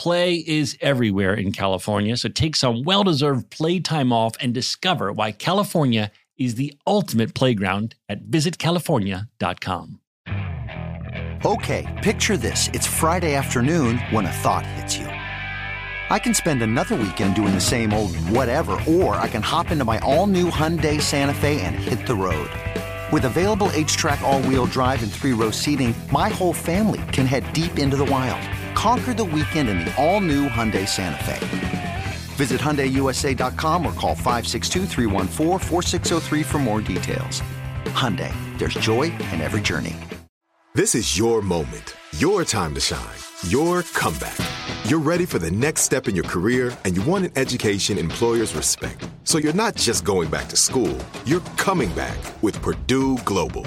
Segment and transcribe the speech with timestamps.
[0.00, 5.30] Play is everywhere in California, so take some well deserved playtime off and discover why
[5.30, 10.00] California is the ultimate playground at visitcalifornia.com.
[11.44, 12.68] Okay, picture this.
[12.68, 15.04] It's Friday afternoon when a thought hits you.
[15.04, 19.84] I can spend another weekend doing the same old whatever, or I can hop into
[19.84, 22.50] my all new Hyundai Santa Fe and hit the road.
[23.12, 27.52] With available HTRAC, all wheel drive, and three row seating, my whole family can head
[27.52, 28.42] deep into the wild.
[28.74, 32.04] Conquer the weekend in the all new Hyundai Santa Fe.
[32.36, 34.86] Visit HyundaiUSA.com or call 562
[36.44, 37.42] for more details.
[37.86, 39.96] Hyundai, there's joy in every journey.
[40.74, 44.36] This is your moment, your time to shine, your comeback.
[44.84, 48.54] You're ready for the next step in your career and you want an education employers
[48.54, 49.08] respect.
[49.24, 53.66] So you're not just going back to school, you're coming back with Purdue Global.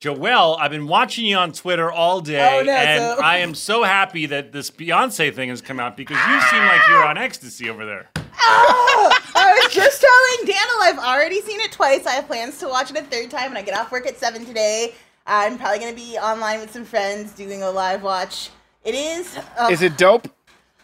[0.00, 3.54] Joelle, I've been watching you on Twitter all day, Oh, no, and so- I am
[3.54, 7.18] so happy that this Beyonce thing has come out because you seem like you're on
[7.18, 8.08] ecstasy over there.
[8.42, 12.06] I was just telling Daniel I've already seen it twice.
[12.06, 14.18] I have plans to watch it a third time when I get off work at
[14.18, 14.94] seven today.
[15.26, 18.48] I'm probably gonna be online with some friends doing a live watch.
[18.84, 19.36] It is.
[19.58, 20.28] Uh, Is it dope?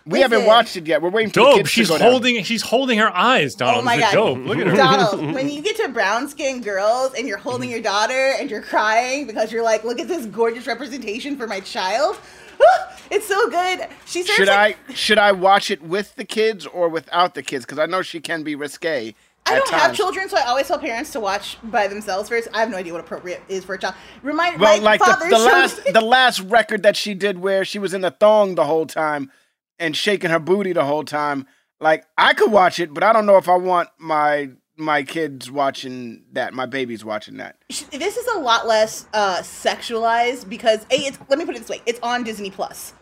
[0.06, 0.46] We haven't Listen.
[0.48, 1.02] watched it yet.
[1.02, 1.56] We're waiting for the Dope.
[1.56, 2.10] kids She's to go down.
[2.12, 2.42] holding.
[2.44, 3.78] She's holding her eyes, Donald.
[3.78, 4.38] Oh my god, dope.
[4.38, 4.76] Look at her.
[4.76, 5.34] Donald!
[5.34, 9.26] When you get to brown skinned girls and you're holding your daughter and you're crying
[9.26, 12.18] because you're like, "Look at this gorgeous representation for my child,"
[13.10, 13.88] it's so good.
[14.06, 17.42] She serves Should like, I should I watch it with the kids or without the
[17.42, 17.64] kids?
[17.64, 19.12] Because I know she can be risque.
[19.48, 22.48] I don't have children, so I always tell parents to watch by themselves first.
[22.52, 23.94] I have no idea what appropriate is for a child.
[24.22, 27.78] Remind Well, my like the, the last the last record that she did where she
[27.78, 29.30] was in the thong the whole time
[29.78, 31.47] and shaking her booty the whole time.
[31.81, 35.50] Like I could watch it, but I don't know if I want my my kids
[35.50, 37.56] watching that, my babies watching that.
[37.92, 41.69] this is a lot less uh, sexualized because a it's let me put it this
[41.70, 42.92] way it's on disney plus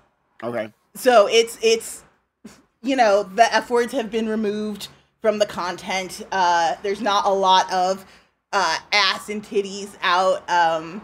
[0.42, 0.72] Okay.
[0.94, 2.04] so it's it's
[2.82, 4.86] you know the f words have been removed
[5.20, 8.04] from the content uh there's not a lot of
[8.52, 11.02] uh ass and titties out um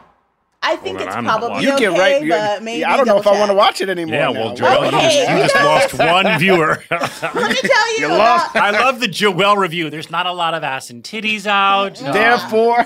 [0.62, 2.28] i think then it's I'm probably You okay get right.
[2.28, 4.15] but maybe I don't know if I want to watch it anymore.
[4.15, 4.32] Yeah, now.
[4.32, 5.37] well, Joelle, you, just, Okay.
[5.37, 6.84] you just lost one viewer.
[6.91, 8.50] let me tell you, You lost.
[8.50, 9.88] about- I love the Joelle review.
[9.88, 11.94] There's not a lot of ass and titties out.
[11.97, 12.84] Therefore,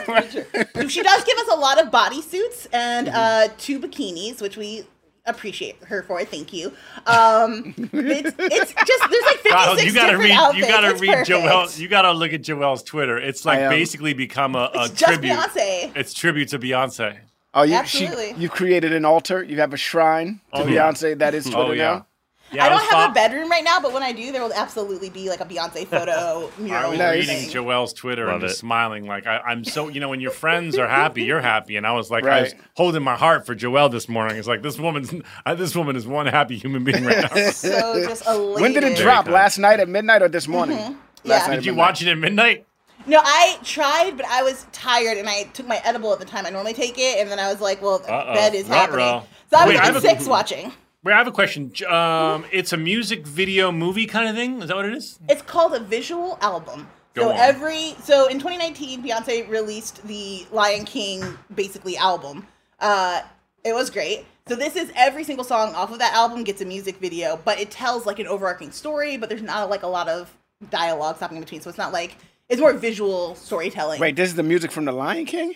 [0.89, 4.87] she does give us a lot of bodysuits and uh, two bikinis, which we
[5.27, 6.25] appreciate her for.
[6.25, 6.69] Thank you.
[7.07, 10.31] Um, it's, it's just there's like 56 Donald, you gotta different read.
[10.33, 10.59] outfits.
[10.67, 11.29] You gotta It's read perfect.
[11.31, 11.79] Joelle.
[11.81, 13.19] You gotta look at Joelle's Twitter.
[13.19, 15.33] It's like basically become a, a It's just tribute.
[15.37, 15.93] Beyonce.
[15.97, 17.19] It's tribute to Beyonce.
[17.55, 18.35] Oh, you Absolutely.
[18.35, 19.43] she, you created an altar.
[19.43, 20.91] You have a shrine to Oh, yeah.
[20.91, 21.19] Beyonce.
[21.19, 21.83] That is Twitter Oh yeah.
[21.85, 22.07] now.
[22.53, 24.53] Yeah, I don't have fo- a bedroom right now, but when I do, there will
[24.53, 26.91] absolutely be like a Beyonce photo I mural.
[26.91, 27.27] was Nice.
[27.27, 27.51] reading.
[27.51, 28.59] Joelle's Twitter Love and just it.
[28.59, 31.85] smiling like I, I'm so you know when your friends are happy you're happy and
[31.87, 34.37] I was like I was holding my heart for Joelle this morning.
[34.37, 35.13] It's like this woman's
[35.47, 37.51] uh, this woman is one happy human being right now.
[37.53, 38.61] So just elated.
[38.61, 39.27] When did it drop?
[39.27, 40.77] Last night at midnight or this morning?
[40.79, 40.95] Mm-hmm.
[41.25, 41.39] Yeah.
[41.39, 41.87] night Did you midnight.
[41.89, 42.67] watch it at midnight?
[43.07, 46.47] No, I tried, but I was tired, and I took my edible at the time
[46.47, 48.35] I normally take it, and then I was like, "Well, Uh-oh.
[48.35, 48.75] bed is Ruh-roh.
[48.79, 50.73] happening." So I was Wait, I up have at a- six watching.
[51.03, 51.71] Wait, I have a question.
[51.73, 54.63] J- Um, it's a music video movie kind of thing.
[54.63, 55.19] Is that what it is?
[55.29, 56.89] It's called a visual album.
[57.13, 57.37] Go so on.
[57.37, 62.47] every so in 2019, Beyonce released the Lion King basically album.
[62.81, 63.21] Uh,
[63.65, 64.25] it was great.
[64.49, 67.61] So this is every single song off of that album gets a music video, but
[67.61, 69.17] it tells like an overarching story.
[69.19, 70.35] But there's not like a lot of
[70.71, 72.17] dialogue stopping in between, so it's not like
[72.49, 74.01] it's more visual storytelling.
[74.01, 75.55] Wait, this is the music from The Lion King?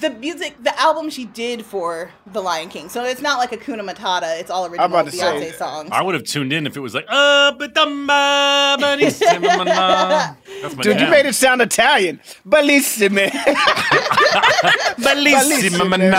[0.00, 2.88] the music, the album she did for The Lion King.
[2.90, 4.38] So it's not like a Kuna Matata.
[4.38, 5.88] It's all original about to Beyonce say, songs.
[5.92, 7.88] I would have tuned in if it was like, uh, but That's
[10.76, 11.10] my Dude, you jam.
[11.10, 12.20] made it sound Italian.
[12.46, 13.30] Bellissime.
[14.98, 16.12] Bellissima.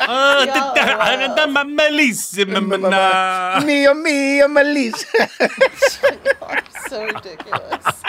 [0.00, 3.64] Uh, da- Bellissima.
[3.66, 5.28] mia, mia, Melissa.
[6.88, 8.02] so ridiculous.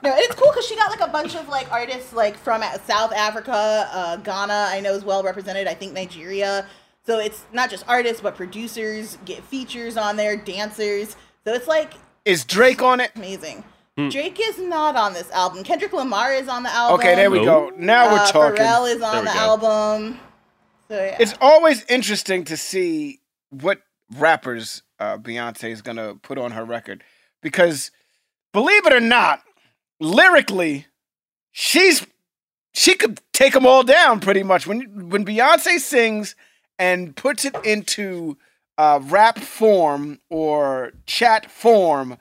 [0.00, 2.62] No, and it's cool because she got like a bunch of like artists like from
[2.86, 4.66] South Africa, uh, Ghana.
[4.68, 5.66] I know is well represented.
[5.66, 6.66] I think Nigeria.
[7.04, 11.16] So it's not just artists, but producers get features on there, dancers.
[11.44, 11.94] So it's like
[12.24, 13.10] Is Drake on it?
[13.16, 13.64] amazing.
[14.10, 15.64] Drake is not on this album.
[15.64, 17.00] Kendrick Lamar is on the album.
[17.00, 17.72] Okay, there we go.
[17.76, 18.64] Now we're Uh, talking.
[18.64, 19.36] Pharrell is on the go.
[19.38, 20.20] album.
[20.88, 21.16] So yeah.
[21.18, 23.80] It's always interesting to see what
[24.16, 27.02] rappers uh, Beyonce is gonna put on her record
[27.42, 27.90] because,
[28.52, 29.42] believe it or not,
[30.00, 30.86] lyrically,
[31.52, 32.06] she's
[32.74, 34.66] she could take them all down pretty much.
[34.66, 36.34] When when Beyonce sings
[36.78, 38.36] and puts it into
[38.76, 42.16] uh, rap form or chat form,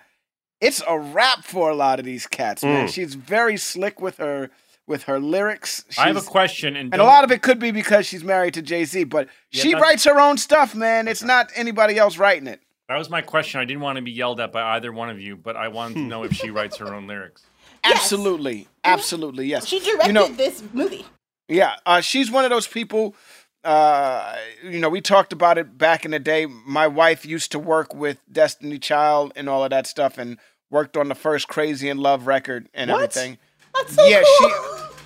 [0.59, 2.63] it's a rap for a lot of these cats.
[2.63, 2.93] Man, Mm.
[2.93, 4.49] she's very slick with her
[4.87, 5.83] with her lyrics.
[5.97, 8.53] I have a question, and, and a lot of it could be because she's married
[8.53, 11.09] to Jay Z, but Yeah, she writes her own stuff, man.
[11.09, 12.61] It's not anybody else writing it.
[12.89, 13.60] That was my question.
[13.60, 15.95] I didn't want to be yelled at by either one of you, but I wanted
[15.95, 17.44] to know if she writes her own lyrics.
[17.86, 18.01] Yes.
[18.01, 19.66] Absolutely, absolutely, yes.
[19.66, 21.06] she directed you know, this movie.
[21.48, 23.16] yeah, uh, she's one of those people.
[23.63, 26.45] Uh, you know, we talked about it back in the day.
[26.48, 30.38] My wife used to work with Destiny Child and all of that stuff, and
[30.69, 33.04] worked on the first Crazy in Love record and What?
[33.04, 33.38] everything.
[33.75, 34.50] That's so yeah, cool.
[34.50, 34.56] she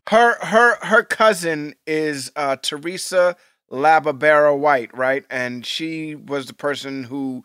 [0.09, 3.35] her her her cousin is uh Teresa
[3.71, 5.23] LaBarbera Whites, right?
[5.29, 7.43] And she was the person who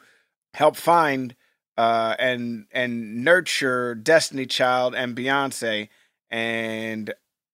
[0.56, 1.36] helped find
[1.76, 5.88] uh and and nurture Destiny Child and Beyonce
[6.30, 7.12] and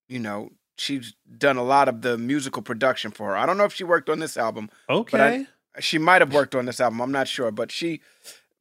[0.08, 3.37] you know, she's done a lot of the musical production for her.
[3.37, 4.70] I don't know if she worked on this album.
[4.88, 5.46] Okay.
[5.81, 7.00] She might have worked on this album.
[7.00, 8.00] I'm not sure, but she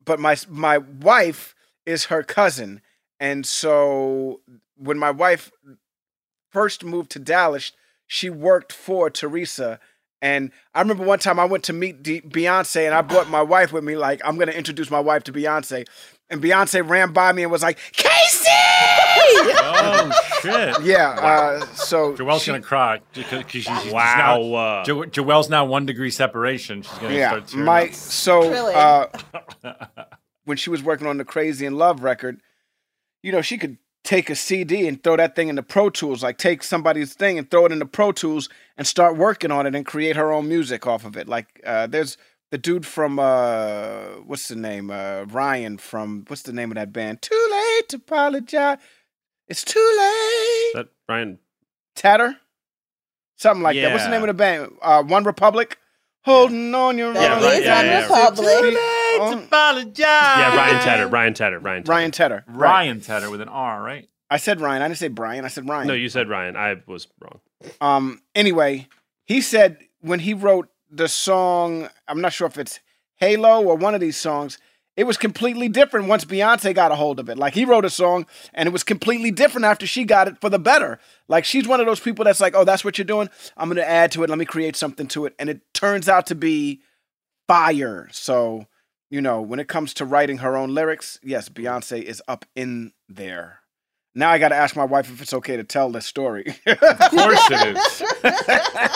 [0.03, 1.55] but my my wife
[1.85, 2.81] is her cousin.
[3.19, 4.41] And so
[4.77, 5.51] when my wife
[6.49, 7.73] first moved to Dallas,
[8.07, 9.79] she worked for Teresa.
[10.21, 13.41] And I remember one time I went to meet D- Beyonce and I brought my
[13.41, 15.87] wife with me, like, I'm going to introduce my wife to Beyonce.
[16.29, 18.45] And Beyonce ran by me and was like, Casey!
[19.63, 20.75] Oh shit!
[20.83, 21.09] Yeah.
[21.09, 24.15] Uh, so Joelle's she- gonna cry because she's, she's Wow.
[24.17, 26.81] Now, uh, jo- Joelle's now one degree separation.
[26.83, 27.93] She's gonna yeah, start tearing my up.
[27.93, 28.73] so Really?
[28.73, 29.05] uh,
[30.45, 32.39] when she was working on the Crazy in Love record,
[33.23, 36.37] you know, she could take a CD and throw that thing into Pro Tools, like
[36.37, 39.85] take somebody's thing and throw it into Pro Tools and start working on it and
[39.85, 41.27] create her own music off of it.
[41.27, 42.17] Like uh, there's
[42.49, 44.91] the dude from uh, what's the name?
[44.91, 47.21] Uh, Ryan from what's the name of that band?
[47.21, 48.77] Too late to apologize.
[49.47, 50.67] It's too late.
[50.67, 51.39] Is that Ryan.
[51.95, 52.37] Tatter,
[53.35, 53.91] something like that.
[53.91, 54.71] What's the name of the band?
[54.81, 55.73] Uh, OneRepublic.
[56.23, 58.01] Holding on your That Yeah, is right, yeah, yeah, yeah.
[58.03, 58.77] Republic.
[59.29, 59.97] Apologize.
[59.99, 61.07] Yeah, Ryan Tedder.
[61.07, 61.59] Ryan Tedder.
[61.59, 61.83] Ryan.
[61.83, 61.91] Tedder.
[61.91, 62.43] Ryan Tedder.
[62.47, 62.69] Right.
[62.69, 64.07] Ryan Tedder with an R, right?
[64.29, 64.81] I said Ryan.
[64.81, 65.43] I didn't say Brian.
[65.43, 65.87] I said Ryan.
[65.87, 66.55] No, you said Ryan.
[66.55, 67.39] I was wrong.
[67.81, 68.21] Um.
[68.33, 68.87] Anyway,
[69.25, 72.79] he said when he wrote the song, I'm not sure if it's
[73.15, 74.57] Halo or one of these songs.
[74.97, 77.37] It was completely different once Beyonce got a hold of it.
[77.37, 80.49] Like he wrote a song and it was completely different after she got it for
[80.49, 80.99] the better.
[81.29, 83.29] Like she's one of those people that's like, "Oh, that's what you're doing.
[83.55, 84.29] I'm going to add to it.
[84.29, 86.81] Let me create something to it." And it turns out to be
[87.47, 88.09] fire.
[88.11, 88.65] So,
[89.11, 92.93] you know, when it comes to writing her own lyrics, yes, Beyonce is up in
[93.07, 93.59] there.
[94.15, 96.55] Now I got to ask my wife if it's okay to tell this story.
[96.65, 98.03] Of course it is.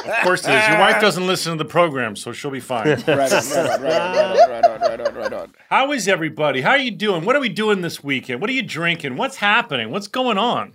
[0.06, 0.68] Of course it is.
[0.68, 2.88] Your wife doesn't listen to the program, so she'll be fine.
[2.88, 5.54] right on, right on, right on, right on, right right on, right on.
[5.70, 6.62] How is everybody?
[6.62, 7.26] How are you doing?
[7.26, 8.42] What are we doing this weekend?
[8.42, 9.18] What are you drinking?
[9.18, 9.92] What's happening?
[9.92, 10.74] What's going on?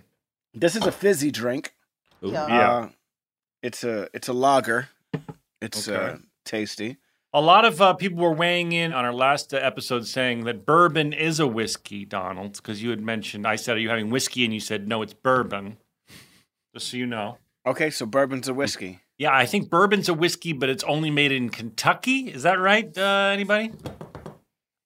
[0.53, 1.73] This is a fizzy drink.
[2.21, 2.43] Yeah.
[2.43, 2.89] Uh,
[3.63, 4.89] it's a it's a lager.
[5.61, 6.97] It's uh, tasty.
[7.33, 11.13] A lot of uh, people were weighing in on our last episode saying that bourbon
[11.13, 14.43] is a whiskey, Donald, because you had mentioned, I said, Are you having whiskey?
[14.43, 15.77] And you said, No, it's bourbon.
[16.75, 17.37] Just so you know.
[17.65, 18.99] Okay, so bourbon's a whiskey.
[19.17, 22.29] Yeah, I think bourbon's a whiskey, but it's only made in Kentucky.
[22.29, 22.97] Is that right?
[22.97, 23.71] Uh, anybody?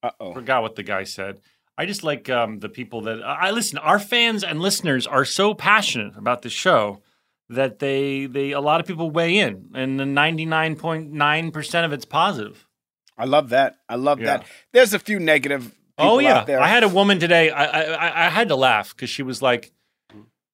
[0.04, 0.34] Uh oh.
[0.34, 1.40] Forgot what the guy said.
[1.80, 3.80] I just like um, the people that I listen.
[3.80, 7.02] Our fans and listeners are so passionate about the show
[7.50, 11.52] that they they a lot of people weigh in, and the ninety nine point nine
[11.52, 12.68] percent of it's positive.
[13.18, 13.78] I love that.
[13.88, 14.38] I love Yeah.
[14.38, 14.46] that.
[14.74, 15.66] There's a few negative.
[15.98, 16.60] People oh yeah, out there.
[16.60, 17.50] I had a woman today.
[17.52, 19.72] I I, I- I had to laugh because she was like,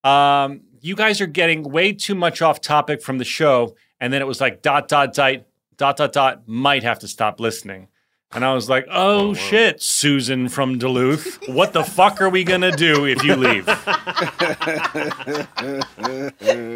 [0.04, 4.22] um, "You guys are getting way too much off topic from the show," and then
[4.22, 5.44] it was like dot dot dot
[5.78, 7.88] dot dot dot might have to stop listening.
[8.34, 11.38] And I was like, oh, shit, Susan from Duluth.
[11.50, 13.66] What the fuck are we going to do if you leave?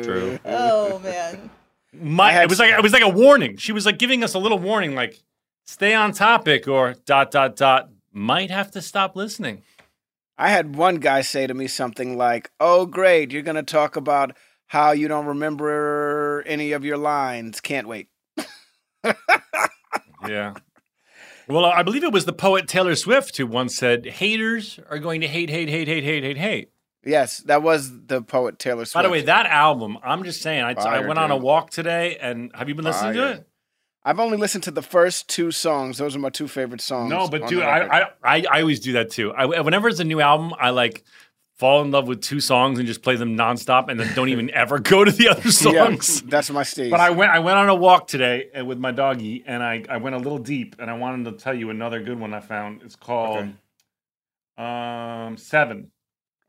[0.04, 0.38] True.
[0.46, 1.50] Oh man.
[1.94, 3.56] My, had it was like it was like a warning.
[3.58, 5.18] She was like giving us a little warning, like
[5.64, 7.90] stay on topic or dot dot dot.
[8.12, 9.64] Might have to stop listening.
[10.38, 13.96] I had one guy say to me something like, "Oh, great, you're going to talk
[13.96, 14.36] about
[14.68, 17.62] how you don't remember any of your lines.
[17.62, 18.10] Can't wait."
[20.28, 20.56] Yeah.
[21.48, 25.22] Well, I believe it was the poet Taylor Swift who once said, "Haters are going
[25.22, 26.72] to hate, hate, hate, hate, hate, hate, hate."
[27.04, 28.96] Yes, that was the poet Taylor Swift.
[28.96, 31.70] By the way, that album, I'm just saying, I, I Fire, went on a walk
[31.70, 33.48] today, and have you been listening to it?
[34.04, 35.98] I've only listened to the first two songs.
[35.98, 37.10] Those are my two favorite songs.
[37.10, 39.34] No, but dude, I, I, I I always do that too.
[39.34, 41.04] I, whenever it's a new album, I like
[41.58, 44.50] fall in love with two songs and just play them nonstop, and then don't even
[44.54, 46.22] ever go to the other Yeah, songs.
[46.24, 46.92] that's my stage.
[46.92, 49.84] But I went I went on a walk today uh, with my doggy, and I,
[49.90, 52.40] I went a little deep, and I wanted to tell you another good one I
[52.42, 52.82] found.
[52.84, 53.50] It's called
[54.58, 55.92] um Seven.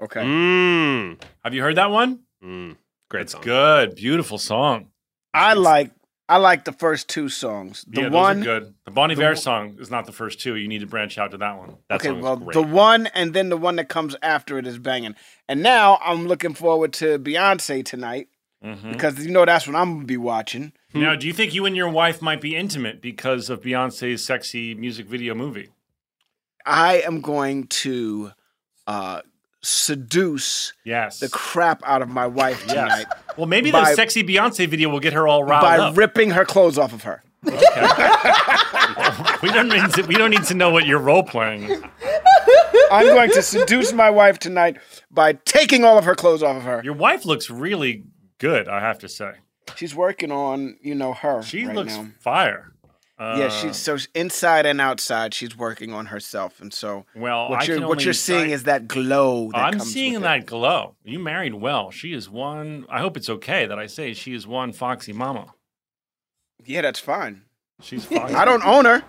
[0.00, 0.20] okay.
[0.22, 1.20] Mmm.
[1.44, 2.20] Have you heard that one?
[2.42, 2.76] Mm.
[3.08, 3.42] Great It's song.
[3.42, 4.88] good, beautiful song.
[5.34, 5.90] I like
[6.28, 7.84] I like the first two songs.
[7.88, 8.74] The yeah, one, good.
[8.84, 10.56] The Bon Iver song is not the first two.
[10.56, 11.76] You need to branch out to that one.
[11.88, 15.14] That okay, well, the one and then the one that comes after it is banging.
[15.48, 18.28] And now I'm looking forward to Beyonce tonight
[18.64, 18.92] Mhm.
[18.92, 20.72] because you know that's what I'm gonna be watching.
[20.94, 24.74] Now, do you think you and your wife might be intimate because of Beyonce's sexy
[24.74, 25.68] music video movie?
[26.64, 28.32] I am going to
[28.88, 29.20] uh,
[29.62, 31.18] seduce Yes.
[31.20, 32.72] the crap out of my wife yes.
[32.74, 35.96] tonight Well, maybe By- the sexy Beyonce video will get her all riled by up.
[35.96, 37.22] ripping her clothes off of her.
[39.42, 41.82] we don't need to, we don't need to know what you're role playing.
[42.90, 44.78] I'm going to seduce my wife tonight
[45.10, 46.80] by taking all of her clothes off of her.
[46.84, 48.04] Your wife looks really
[48.38, 49.32] good, I have to say.
[49.76, 51.42] She's working on, you know, her.
[51.42, 52.08] She right looks now.
[52.20, 52.72] fire.
[53.18, 55.32] Uh, yeah, she's so inside and outside.
[55.32, 57.48] She's working on herself, and so well.
[57.48, 59.50] what I you're what only- you're seeing I- is that glow.
[59.52, 60.46] That I'm seeing that It.
[60.46, 60.96] glow.
[61.02, 61.90] You married well.
[61.90, 62.84] She is one.
[62.90, 65.54] I hope it's okay that I say she is one foxy mama.
[66.64, 67.42] Yeah, that's fine.
[67.80, 68.34] She's foxy.
[68.34, 69.02] I don't own her.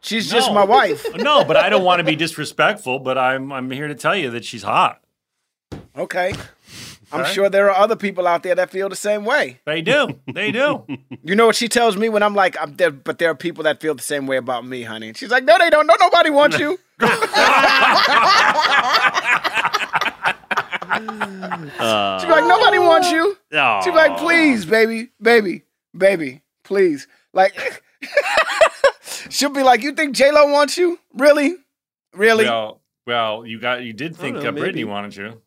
[0.00, 1.06] She's just my wife.
[1.16, 2.98] no, but I don't want to be disrespectful.
[2.98, 5.00] But I'm I'm here to tell you that she's hot.
[5.96, 6.34] Okay.
[7.14, 7.32] I'm Okay.
[7.32, 9.60] sure there are other people out there that feel the same way.
[9.64, 10.20] They do.
[10.32, 10.84] They do.
[11.26, 13.64] You know what she tells me when I'm like, I'm there, but there are people
[13.64, 15.08] that feel the same way about me, honey.
[15.08, 15.86] And she's like, no, they don't.
[15.86, 16.78] No, nobody wants you.
[20.94, 23.36] Uh, She's like, nobody wants you.
[23.54, 23.80] aw.
[23.82, 25.62] She's like, please, baby, baby,
[25.96, 27.08] baby, please.
[27.32, 27.54] Like,
[29.30, 30.98] she'll be like, you think J Lo wants you?
[31.14, 31.56] Really,
[32.12, 32.44] really?
[32.44, 35.40] Well, well, you got you did think know, uh, Brittany wanted you.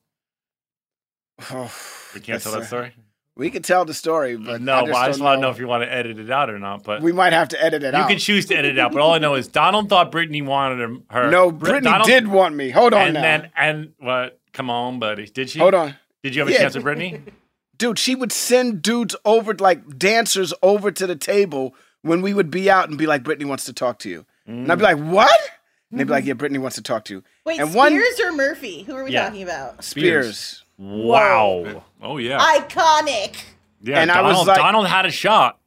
[2.14, 2.94] We can't tell that uh, story.
[3.36, 5.68] We can tell the story, but no, I just don't want to know if you
[5.68, 6.84] want to edit it out or not.
[6.84, 8.10] But we might have to edit it you out.
[8.10, 8.94] You can choose to edit it out.
[8.94, 11.30] But all I know is Donald thought Brittany wanted her.
[11.30, 12.72] no, Brittany Donald- did want me.
[12.72, 13.22] Hold on and now.
[13.22, 14.40] then and what?
[14.54, 15.28] Come on, buddy.
[15.28, 15.60] Did she?
[15.60, 15.96] Hold on.
[16.24, 16.60] Did you have a Yeah.
[16.60, 17.22] chance with Brittany?
[17.78, 22.50] Dude, she would send dudes over, like dancers over to the table when we would
[22.50, 24.26] be out and be like, Brittany wants to talk to you.
[24.48, 25.30] And I'd be like, what?
[25.92, 26.28] And they'd be like, mm-hmm.
[26.30, 27.24] yeah, Brittany wants to talk to you.
[27.46, 28.84] Wait, and Spears one or Murphy?
[28.84, 29.26] Who are we Yeah.
[29.26, 29.84] talking about?
[29.84, 30.64] Spears.
[30.78, 31.84] Wow.
[32.02, 32.40] Oh yeah.
[32.40, 33.36] Iconic.
[33.82, 34.02] yeah.
[34.02, 35.58] and I Donald, was like- Donald had a shot.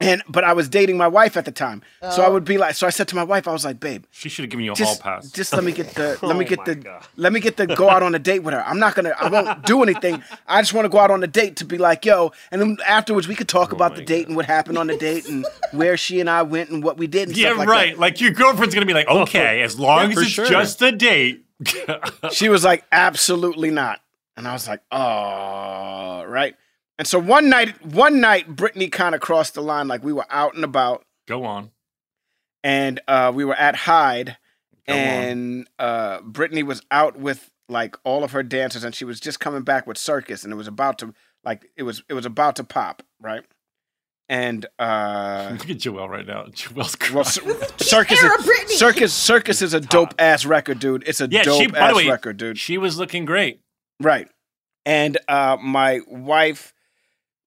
[0.00, 1.82] And but I was dating my wife at the time.
[2.12, 2.32] So I oh.
[2.32, 4.44] would be like, so I said to my wife, I was like, babe, She should
[4.44, 5.28] have given you a just, hall pass.
[5.32, 7.06] just let me get the let me Oh get my the God.
[7.16, 8.62] let me get the go out on a date with her.
[8.64, 10.22] I'm not gonna I won't do anything.
[10.46, 12.76] I just want to go out on a date to be like, yo, and then
[12.86, 15.44] afterwards we could talk oh about the date and what happened on the date and
[15.72, 17.98] where she and I went and what we did and yeah, stuff like right.
[17.98, 20.46] Like your girlfriend's gonna be like, okay, as long Yeah, as it's sure.
[20.46, 21.44] just a date.
[22.30, 24.00] She was like, absolutely not.
[24.36, 26.54] And I was like, oh, right.
[26.98, 29.86] And so one night, one night, Brittany kind of crossed the line.
[29.88, 31.70] Like we were out and about, Go on.
[32.64, 34.36] and uh, we were at Hyde,
[34.86, 34.98] Go on.
[34.98, 39.38] and uh, Brittany was out with like all of her dancers, and she was just
[39.40, 41.14] coming back with circus, and it was about to
[41.44, 43.44] like it was it was about to pop, right?
[44.28, 46.44] And uh, Look at Joelle right now.
[46.46, 47.14] Joelle's crying.
[47.14, 47.24] well,
[47.78, 51.04] circus, is, circus, circus is a dope ass record, dude.
[51.06, 51.66] It's a yeah, dope she.
[51.68, 52.58] By ass the way, record, dude.
[52.58, 53.60] she was looking great.
[54.00, 54.28] Right.
[54.84, 56.72] And uh, my wife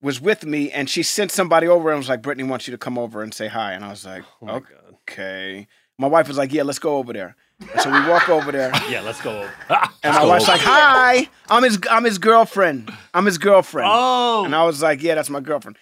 [0.02, 2.78] was with me, and she sent somebody over and was like, "Brittany wants you to
[2.78, 4.64] come over and say hi." And I was like, Oh my God.
[5.10, 5.68] "Okay."
[5.98, 8.72] My wife was like, "Yeah, let's go over there." And so we walk over there,
[8.90, 9.42] Yeah, let's go.
[9.42, 9.54] over.
[10.04, 12.92] and my wife's like, "Hi, I'm his, I'm his girlfriend.
[13.14, 14.44] I'm his girlfriend." Oh.
[14.46, 15.78] And I was like, "Yeah, that's my girlfriend."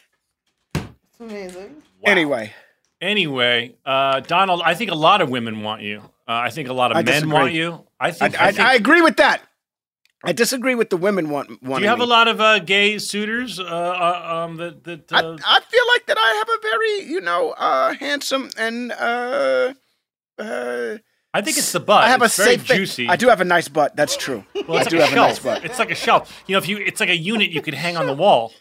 [1.20, 1.82] Amazing.
[2.06, 2.54] Anyway,
[3.02, 6.00] Anyway, uh, Donald, I think a lot of women want you.
[6.28, 7.32] Uh, I think a lot of I men disagree.
[7.34, 7.86] want you.
[8.00, 8.10] I I.
[8.10, 9.42] I, I, think I agree with that.
[10.24, 11.48] I disagree with the women want.
[11.64, 13.60] do you have a lot of uh, gay suitors?
[13.60, 15.12] Uh, uh, um, that that.
[15.14, 18.92] I, Uh, I feel like that I have a very, you know, uh, handsome and
[18.92, 19.74] uh,
[20.38, 20.98] Uh,
[21.34, 22.04] I think it's the butt.
[22.04, 22.66] I have it's a very safe.
[22.68, 23.08] juicy.
[23.08, 23.96] I do have a nice butt.
[23.96, 24.44] That's true.
[24.68, 25.44] Well, I do like a have a nice shelf.
[25.44, 25.66] butt.
[25.66, 26.44] It's like a shelf.
[26.48, 28.52] You know, if you, it's like a unit you could hang on the wall.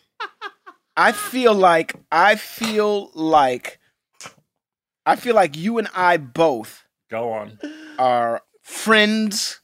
[0.96, 3.78] I feel like I feel like
[5.06, 7.58] I feel like you and I both Go on.
[7.98, 9.57] are friends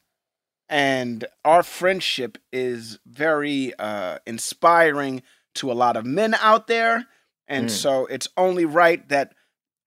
[0.74, 5.22] and our friendship is very uh inspiring
[5.54, 7.06] to a lot of men out there
[7.46, 7.70] and Mm.
[7.70, 9.34] so it's only right that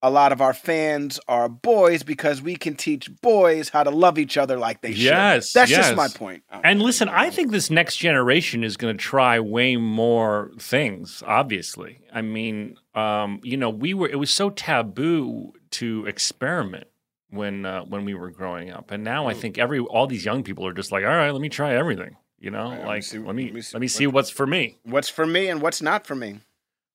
[0.03, 4.19] a lot of our fans are boys because we can teach boys how to love
[4.19, 5.59] each other like they Yes, should.
[5.59, 6.43] That's just my point.
[6.51, 11.23] Uh, And listen, I think this next generation is going to try way more things.
[11.25, 14.07] Obviously, I mean, um, you know, we were.
[14.07, 16.87] It was so taboo to experiment
[17.29, 19.37] when uh, when we were growing up, and now I Mm.
[19.37, 22.15] think every all these young people are just like, all right, let me try everything.
[22.39, 24.13] You know, Right, let me like see- let me let me see let me what-
[24.13, 24.77] what's for me.
[24.83, 26.39] What's for me and what's not for me.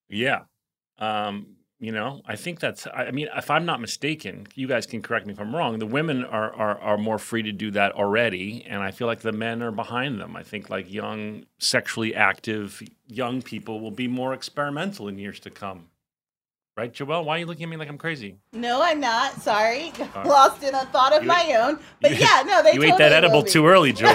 [0.08, 0.42] Yeah.
[0.98, 4.86] Um, you know, I think that's, I I mean, if I'm not mistaken, you guys
[4.86, 7.72] can correct me if I'm wrong, the women are, are, are more free to do
[7.72, 8.64] that already.
[8.68, 10.36] And I feel like the men are behind them.
[10.36, 15.50] I think like young, sexually active young people will be more experimental in years to
[15.50, 15.88] come.
[16.74, 17.26] Right, Joelle?
[17.26, 18.36] Why are you looking at me like I'm crazy?
[18.54, 19.34] No, I'm not.
[19.42, 19.92] Sorry.
[20.16, 21.78] Uh, Lost in a thought of you- my own.
[22.00, 24.08] But you- yeah, no, they you totally ate that edible too early, Joelle.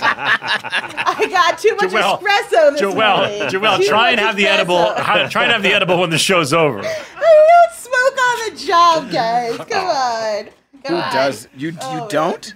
[0.00, 3.42] I got too much Joelle, espresso this Joelle, morning.
[3.50, 4.92] Joelle, Too try and much have the edible.
[5.30, 6.80] Try and have the edible when the show's over.
[6.80, 9.56] I don't smoke on the job, guys.
[9.58, 10.48] Come on.
[10.84, 11.12] Come Who on.
[11.14, 11.46] does?
[11.56, 12.08] You Oh, you man.
[12.08, 12.54] don't?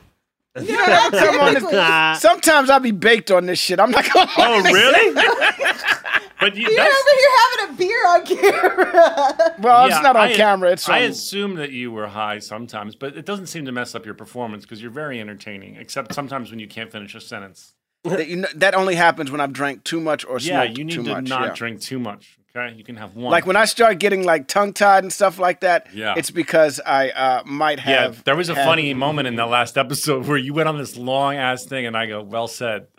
[0.55, 3.81] No, not Come on, this- sometimes I'll be baked on this shit.
[3.81, 4.31] I'm not gonna.
[4.37, 5.15] Oh, really?
[6.41, 9.55] but you, You're that's, over here having a beer on camera.
[9.61, 10.71] Well, Yeah, it's not on I- camera.
[10.73, 11.11] It's I on.
[11.11, 14.65] assume that you were high sometimes, but it doesn't seem to mess up your performance
[14.65, 15.77] because you're very entertaining.
[15.77, 17.73] Except sometimes when you can't finish a sentence.
[18.05, 20.95] that, you know, that only happens when I've drank too much or yeah, you need
[20.95, 21.29] to much.
[21.29, 21.55] not yeah.
[21.55, 22.39] drink too much.
[22.55, 23.31] Okay, you can have one.
[23.33, 26.15] Like when I start getting like tongue tied and stuff like that, Yeah.
[26.19, 28.15] it's because I uh, might have.
[28.17, 30.77] yeah, there was a had- funny moment in the last episode where you went on
[30.77, 32.89] this long ass thing, and I go, "Well said."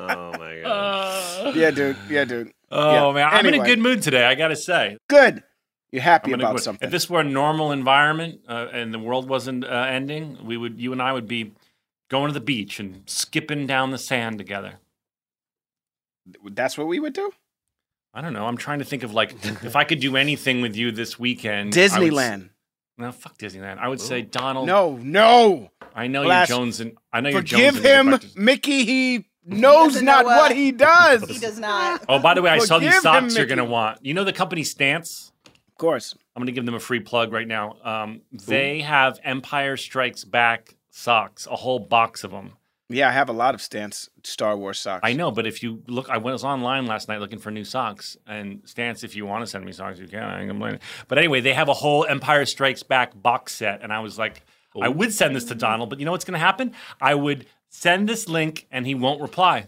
[0.00, 1.54] Oh my god.
[1.56, 1.96] Yeah, dude.
[2.08, 2.52] Yeah, dude.
[2.70, 3.12] oh Yeah.
[3.14, 4.24] man, I'm in a good mood today.
[4.24, 4.96] I gotta say.
[5.08, 5.42] Good.
[5.90, 6.86] You're happy I'm in a about good- something.
[6.86, 10.78] If this were a normal environment uh, and the world wasn't uh, ending, we would,
[10.80, 11.52] you and I would be
[12.10, 14.74] going to the beach and skipping down the sand together.
[16.50, 17.30] That's what we would do.
[18.14, 18.46] I don't know.
[18.46, 19.32] I'm trying to think of like
[19.64, 21.76] if I could do anything with you this weekend.
[21.76, 22.50] I would s- Disneyland.
[22.96, 23.78] No, fuck Disneyland.
[23.78, 24.66] I would say Donald.
[24.66, 25.70] No, no.
[25.94, 27.76] I know Blast- you're Jones and I know you're Jones.
[27.76, 28.36] and him, breakfast.
[28.38, 28.84] Mickey.
[28.84, 31.28] He knows doesn't know what- what he does.
[31.28, 32.04] he does not.
[32.08, 34.04] Oh, by the way, I saw these Forgive him, socks you're gonna want.
[34.04, 35.32] You know the company Stance.
[35.46, 36.14] Of course.
[36.34, 37.76] I'm gonna give them a free plug right now.
[37.84, 42.54] Um, they have Empire Strikes Back socks, a whole box of them.
[42.90, 45.00] Yeah, I have a lot of Stance Star Wars socks.
[45.02, 48.16] I know, but if you look, I was online last night looking for new socks.
[48.26, 50.22] And Stance, if you want to send me socks, you can.
[50.22, 50.80] I ain't complaining.
[51.06, 54.42] But anyway, they have a whole Empire Strikes Back box set, and I was like,
[54.80, 56.72] I would send this to Donald, but you know what's going to happen?
[57.00, 59.66] I would send this link, and he won't reply.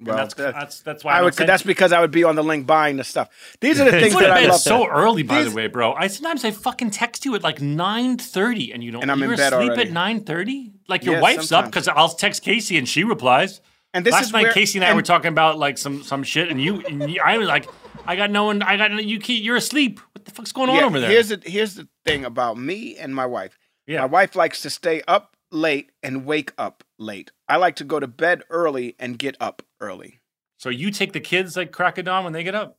[0.00, 1.34] Well, that's, that- that's that's why I, I would.
[1.34, 3.28] That's because I would be on the link buying the stuff.
[3.60, 4.60] These are the things would that have I been love.
[4.60, 5.92] so early, by These- the way, bro.
[5.94, 9.02] I sometimes I fucking text you at like nine thirty, and you don't.
[9.02, 9.82] And I'm in bed asleep already.
[9.82, 10.72] at nine thirty.
[10.88, 13.60] Like your Yes, wife's up because I'll text Casey and she replies.
[13.94, 16.24] And this Last night, where- Casey and I and- were talking about like some some
[16.24, 17.68] shit, and you, and you I was like,
[18.04, 18.62] I got no one.
[18.62, 19.18] I got you.
[19.28, 20.00] You're asleep.
[20.12, 21.08] What the fuck's going on over there?
[21.10, 23.56] Here's the here's the thing about me and my wife.
[23.86, 24.00] Yeah.
[24.00, 27.30] My wife likes to stay up late and wake up late.
[27.48, 30.20] I like to go to bed early and get up early.
[30.58, 32.78] so you take the kids like crack of dawn when they get up.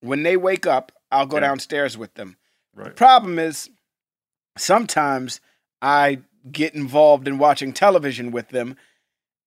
[0.00, 1.42] When they wake up, I'll go Yeah.
[1.48, 2.36] downstairs with them.
[2.76, 3.70] The problem is
[4.56, 5.40] sometimes
[5.82, 8.76] I get involved in watching television with them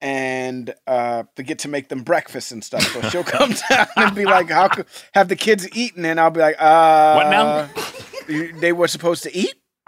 [0.02, 2.82] and uh, forget to make them breakfast and stuff.
[2.84, 6.32] So she'll come down and be like, "How could have the kids eaten?" And I'll
[6.32, 7.70] be like, "Uh, What now?
[8.60, 9.54] They were supposed to eat."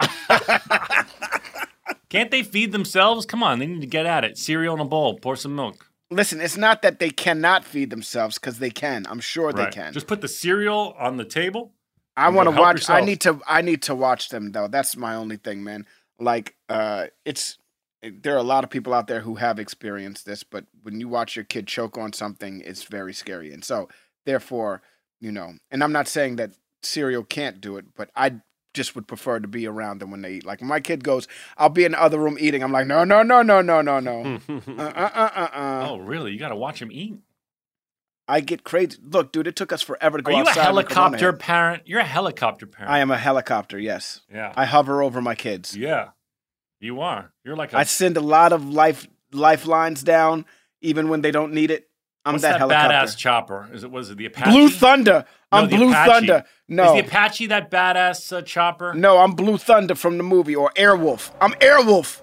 [2.14, 3.26] Can't they feed themselves?
[3.26, 4.38] Come on, they need to get at it.
[4.38, 5.90] Cereal in a bowl, pour some milk.
[6.10, 9.04] Listen, it's not that they cannot feed themselves because they can.
[9.08, 9.56] I'm sure Right.
[9.70, 9.92] they can.
[9.92, 11.72] Just put the cereal on the table.
[12.16, 12.88] I want to watch.
[12.88, 13.40] I need to.
[13.48, 14.68] I need to watch them though.
[14.68, 15.86] That's my only thing, man.
[16.20, 17.58] Like, uh, it's
[18.02, 21.08] there are a lot of people out there who have experienced this, but when you
[21.08, 23.52] watch your kid choke on something, it's very scary.
[23.52, 23.88] And so,
[24.24, 24.82] therefore,
[25.20, 28.40] you know, and I'm not saying that cereal can't do it, but I
[28.74, 30.44] just would prefer to be around them when they eat.
[30.44, 32.62] Like my kid goes, I'll be in the other room eating.
[32.62, 34.40] I'm like, no, no, no, no, no, no, no.
[34.48, 36.32] uh, uh, uh, uh, oh, really?
[36.32, 37.16] You got to watch them eat.
[38.26, 38.98] I get crazy.
[39.02, 41.82] Look, dude, it took us forever to go Are you a helicopter parent?
[41.86, 42.90] You're a helicopter parent.
[42.90, 43.78] I am a helicopter.
[43.78, 44.52] Yes, Yeah.
[44.56, 45.76] I hover over my kids.
[45.76, 46.08] yeah.
[46.80, 47.32] You are.
[47.44, 47.78] You're like a.
[47.78, 50.44] I send a lot of life lifelines down,
[50.82, 51.88] even when they don't need it.
[52.24, 52.94] I'm What's that, that, helicopter.
[52.94, 53.68] badass chopper?
[53.72, 54.50] Is it was it the Apache?
[54.50, 55.24] Blue Thunder.
[55.52, 56.10] I'm Blue Apache.
[56.10, 56.44] Thunder.
[56.68, 58.94] No, Is the Apache that badass uh, chopper?
[58.94, 61.30] no, I'm Blue Thunder from the movie or Airwolf.
[61.40, 62.22] I'm Airwolf.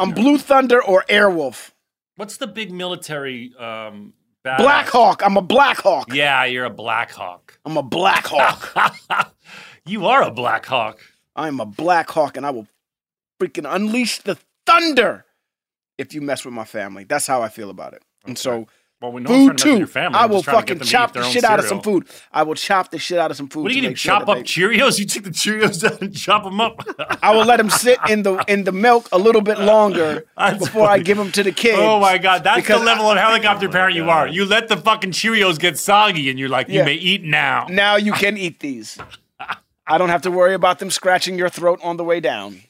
[0.00, 1.72] I'm Blue Thunder or Airwolf.
[2.16, 4.58] What's the big military um, badass?
[4.58, 5.22] Black Hawk.
[5.24, 6.12] I'm a Black Hawk.
[6.14, 7.58] Yeah, you're a Black Hawk.
[7.66, 9.34] I'm a Black Hawk.
[9.86, 10.98] you are a Black Hawk.
[11.36, 12.66] I am a Black Hawk, and I will
[13.40, 15.24] freaking unleash the thunder
[15.98, 17.04] if you mess with my family.
[17.04, 18.02] That's how I feel about it.
[18.24, 18.66] And so,
[19.02, 19.78] Well, we know food trying to mess with too.
[19.78, 20.18] your family.
[20.18, 22.06] I will just trying to get fucking chop the shit out of some food.
[22.32, 23.64] I will chop the shit out of some food.
[23.64, 23.96] What are you gonna do?
[23.96, 24.98] sure Chop up they- Cheerios?
[25.00, 26.86] You take the Cheerios down and chop them up.
[27.20, 30.24] I will let them sit in the in the milk a little bit longer
[30.58, 31.78] before I give them to the kids.
[31.80, 34.28] oh my god, that's the level of helicopter Oh parent you are.
[34.28, 37.66] You let the fucking Cheerios get soggy, and you're like, you may eat now.
[37.68, 38.98] Now you can eat these.
[39.84, 42.62] I don't have to worry about them scratching your throat on the way down.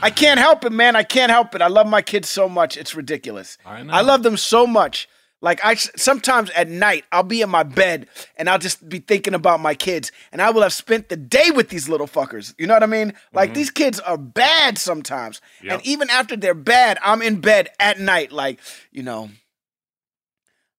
[0.00, 0.94] I can't help it, man.
[0.94, 1.62] I can't help it.
[1.62, 2.76] I love my kids so much.
[2.76, 3.58] It's ridiculous.
[3.64, 3.80] I.
[3.88, 5.08] I love them so much.
[5.42, 9.34] Like I sometimes at night I'll be in my bed and I'll just be thinking
[9.34, 12.54] about my kids and I will have spent the day with these little fuckers.
[12.58, 13.12] You know what I mean?
[13.34, 15.40] Like these kids are bad sometimes.
[15.62, 15.72] Yep.
[15.72, 19.28] And even after they're bad, I'm in bed at night like, you know,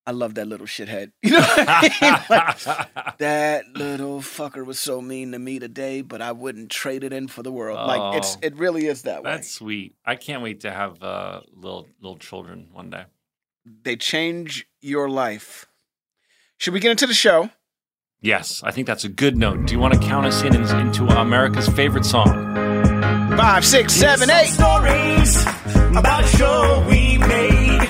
[0.07, 1.11] I love that little shithead.
[1.21, 2.13] You know what I mean?
[2.29, 7.11] Like, that little fucker was so mean to me today, but I wouldn't trade it
[7.13, 7.77] in for the world.
[7.87, 8.39] Like it's Oh.
[8.41, 9.31] it really is that way.
[9.31, 9.95] That's sweet.
[10.05, 13.05] I can't wait to have uh, little little children one day.
[13.83, 15.65] They change your life.
[16.57, 17.49] Should we get into the show?
[18.21, 19.67] Yes, I think that's a good note.
[19.67, 22.27] Do you want to count us in into America's favorite song?
[23.37, 24.47] Five, six, seven, eight.
[24.47, 25.41] stories
[25.95, 27.89] about a show we made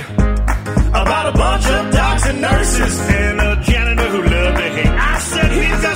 [0.90, 4.88] about a bunch of docs and nurses and a janitor who loved to hate.
[4.88, 5.96] I said, here's the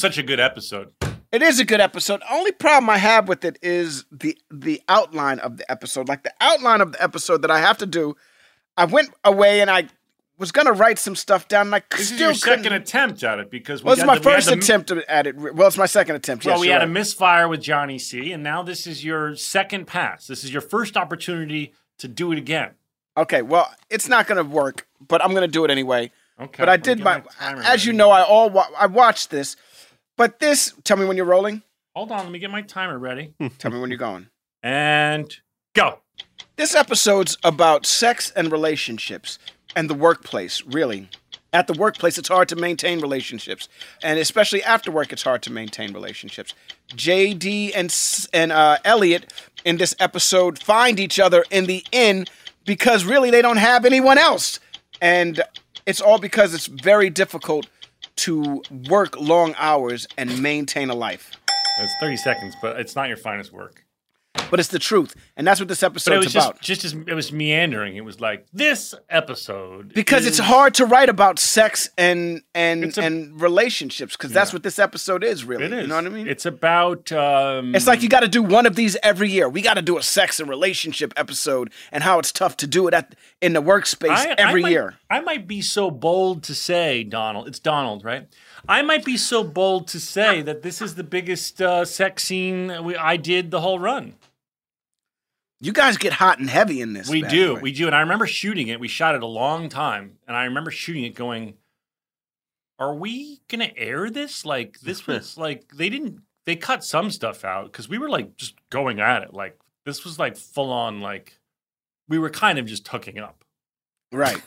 [0.00, 0.92] such a good episode.
[1.32, 2.22] It is a good episode.
[2.28, 6.08] Only problem I have with it is the the outline of the episode.
[6.08, 8.16] Like the outline of the episode that I have to do.
[8.76, 9.88] I went away and I
[10.38, 12.64] was gonna write some stuff down, and I This still is your couldn't.
[12.64, 15.36] second attempt at it because we well, it's my the- first the- attempt at it.
[15.36, 16.44] Well, it's my second attempt.
[16.46, 19.86] Well, yes, we had a misfire with Johnny C, and now this is your second
[19.86, 20.26] pass.
[20.26, 22.70] This is your first opportunity to do it again.
[23.16, 26.10] Okay, well, it's not going to work, but I'm going to do it anyway.
[26.40, 26.54] Okay.
[26.62, 27.22] But I did get my,
[27.66, 29.56] as you know, I all wa- I watched this,
[30.20, 30.74] but this.
[30.84, 31.62] Tell me when you're rolling.
[31.96, 33.32] Hold on, let me get my timer ready.
[33.56, 34.26] Tell me when you're going.
[34.62, 35.34] and
[35.74, 36.00] go.
[36.56, 39.38] This episode's about sex and relationships
[39.74, 41.08] and the workplace, really.
[41.54, 43.70] At the workplace, it's hard to maintain relationships,
[44.02, 46.54] and especially after work, it's hard to maintain relationships.
[46.90, 47.90] JD and
[48.34, 49.32] and uh, Elliot
[49.64, 52.26] in this episode find each other in the inn
[52.66, 54.60] because really they don't have anyone else,
[55.00, 55.40] and
[55.86, 57.68] it's all because it's very difficult
[58.20, 61.30] to work long hours and maintain a life.
[61.78, 63.84] It's 30 seconds, but it's not your finest work.
[64.50, 66.60] But it's the truth, and that's what this episode's was about.
[66.60, 67.96] just, just as it was meandering.
[67.96, 73.00] It was like this episode because it's hard to write about sex and and a-
[73.02, 75.64] and relationships because that's what this episode is really.
[75.64, 75.82] It is.
[75.82, 76.28] You know what I mean?
[76.28, 77.10] It's about.
[77.12, 79.48] Um, It's like you got to do one of these every year.
[79.48, 82.86] We got to do a sex and relationship episode and how it's tough to do
[82.88, 84.94] it at in the workspace I- I every might- year.
[85.10, 87.48] I might be so bold to say, Donald.
[87.48, 88.28] It's Donald, right?
[88.68, 92.84] I might be so bold to say that this is the biggest uh, sex scene
[92.84, 94.14] we, I did the whole run.
[95.60, 97.08] You guys get hot and heavy in this.
[97.08, 97.60] We bad do, boy.
[97.60, 98.80] we do, and I remember shooting it.
[98.80, 101.54] We shot it a long time, and I remember shooting it, going,
[102.78, 104.46] "Are we gonna air this?
[104.46, 106.20] Like this was like they didn't.
[106.46, 109.34] They cut some stuff out because we were like just going at it.
[109.34, 111.00] Like this was like full on.
[111.00, 111.38] Like
[112.08, 113.39] we were kind of just hooking up.
[114.12, 114.40] Right.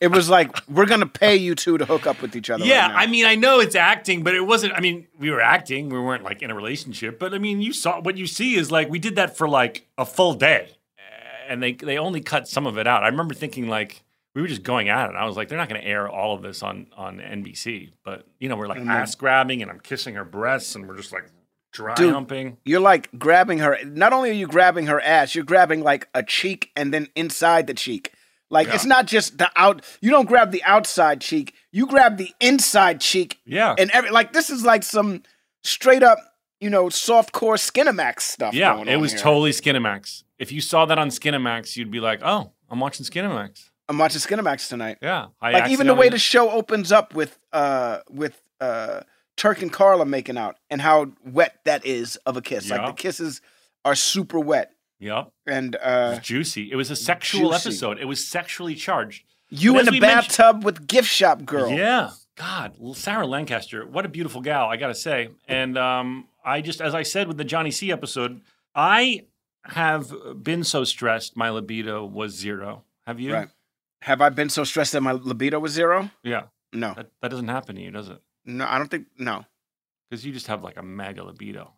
[0.00, 2.64] It was like we're gonna pay you two to hook up with each other.
[2.64, 2.98] Yeah, right now.
[2.98, 4.74] I mean, I know it's acting, but it wasn't.
[4.74, 5.88] I mean, we were acting.
[5.88, 7.18] We weren't like in a relationship.
[7.18, 9.86] But I mean, you saw what you see is like we did that for like
[9.96, 10.76] a full day,
[11.48, 13.02] and they they only cut some of it out.
[13.04, 14.02] I remember thinking like
[14.34, 15.16] we were just going at it.
[15.16, 17.92] I was like, they're not going to air all of this on on NBC.
[18.04, 20.96] But you know, we're like then- ass grabbing, and I'm kissing her breasts, and we're
[20.96, 21.24] just like
[21.72, 22.12] dry Dude.
[22.12, 22.58] humping.
[22.64, 23.78] You're like grabbing her.
[23.84, 27.66] Not only are you grabbing her ass, you're grabbing like a cheek and then inside
[27.66, 28.12] the cheek.
[28.50, 29.84] Like it's not just the out.
[30.00, 31.54] You don't grab the outside cheek.
[31.72, 33.40] You grab the inside cheek.
[33.44, 33.74] Yeah.
[33.76, 35.22] And every like this is like some
[35.64, 36.18] straight up,
[36.60, 38.54] you know, soft core Skinamax stuff.
[38.54, 39.20] Yeah, it was here.
[39.20, 40.22] totally Skinamax.
[40.38, 43.70] If you saw that on Skinamax, you'd be like, oh, I'm watching Skinamax.
[43.88, 44.98] I'm watching Skinamax tonight.
[45.02, 49.00] Yeah, I like even the way the show opens up with uh with uh
[49.36, 52.70] Turk and Carla making out and how wet that is of a kiss.
[52.70, 53.40] Like the kisses
[53.84, 55.30] are super wet Yep.
[55.46, 56.70] and It uh was juicy.
[56.72, 57.68] It was a sexual juicy.
[57.68, 57.98] episode.
[57.98, 59.24] It was sexually charged.
[59.48, 61.70] You in the bathtub with gift shop girl.
[61.70, 62.10] Yeah.
[62.36, 65.30] God, Sarah Lancaster, what a beautiful gal, I got to say.
[65.48, 68.42] And um, I just, as I said with the Johnny C episode,
[68.74, 69.22] I
[69.64, 72.84] have been so stressed, my libido was zero.
[73.06, 73.32] Have you?
[73.32, 73.48] Right.
[74.02, 76.10] Have I been so stressed that my libido was zero?
[76.22, 76.44] Yeah.
[76.74, 76.92] No.
[76.94, 78.20] That, that doesn't happen to you, does it?
[78.44, 79.44] No, I don't think no.
[80.10, 81.72] Because you just have like a mega libido.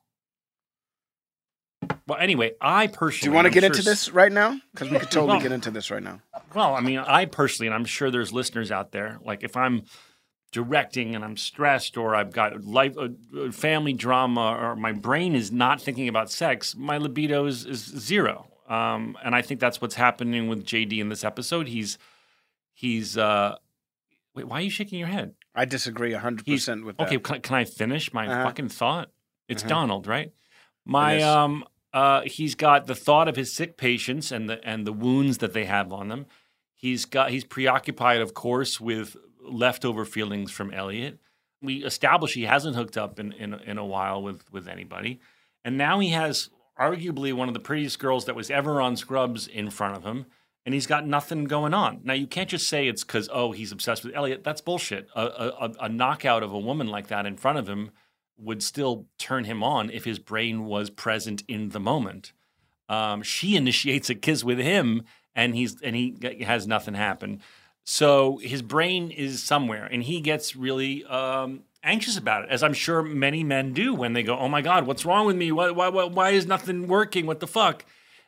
[2.09, 3.21] Well, anyway, I personally.
[3.21, 4.59] Do you want to I'm get sure into this right now?
[4.73, 6.21] Because we could totally Well- get into this right now.
[6.55, 9.83] Well, I mean, I personally, and I'm sure there's listeners out there, like if I'm
[10.51, 15.35] directing and I'm stressed or I've got life, uh, uh, family drama, or my brain
[15.35, 18.47] is not thinking about sex, my libido is, is zero.
[18.67, 21.69] Um, and I think that's what's happening with JD in this episode.
[21.69, 21.99] He's,
[22.73, 23.57] he's, uh,
[24.35, 25.35] wait, why are you shaking your head?
[25.55, 27.09] I disagree hundred percent with that.
[27.09, 28.45] Okay, can, I- can I finish my Uh-huh.
[28.45, 29.11] fucking thought?
[29.49, 29.69] It's Uh-huh.
[29.69, 30.33] Donald, right?
[30.87, 34.93] My um uh he's got the thought of his sick patients and the and the
[34.93, 36.27] wounds that they have on them.
[36.75, 41.19] He's got he's preoccupied, of course, with leftover feelings from Elliot.
[41.63, 45.21] We establish he hasn't hooked up in in, in a while with with anybody,
[45.65, 49.49] and now he has arguably one of the prettiest girls that was ever on Scrubs
[49.49, 50.27] in front of him,
[50.65, 52.01] and he's got nothing going on.
[52.05, 54.45] Now you can't just say it's because oh he's obsessed with Elliot.
[54.45, 55.09] That's bullshit.
[55.17, 57.91] A, a, a- a knockout of a woman like that in front of him
[58.39, 62.33] would still turn him on if his brain was present in the moment.
[62.89, 65.03] Um, she initiates a kiss with him,
[65.35, 67.41] and he's and he has nothing happen.
[67.85, 72.75] So his brain is somewhere, and he gets really um, anxious about it, as I'm
[72.75, 75.53] sure many men do when they go, "Oh my God, what's wrong with me?
[75.53, 77.27] Why, why, why, why is nothing working?
[77.27, 77.85] What the fuck?"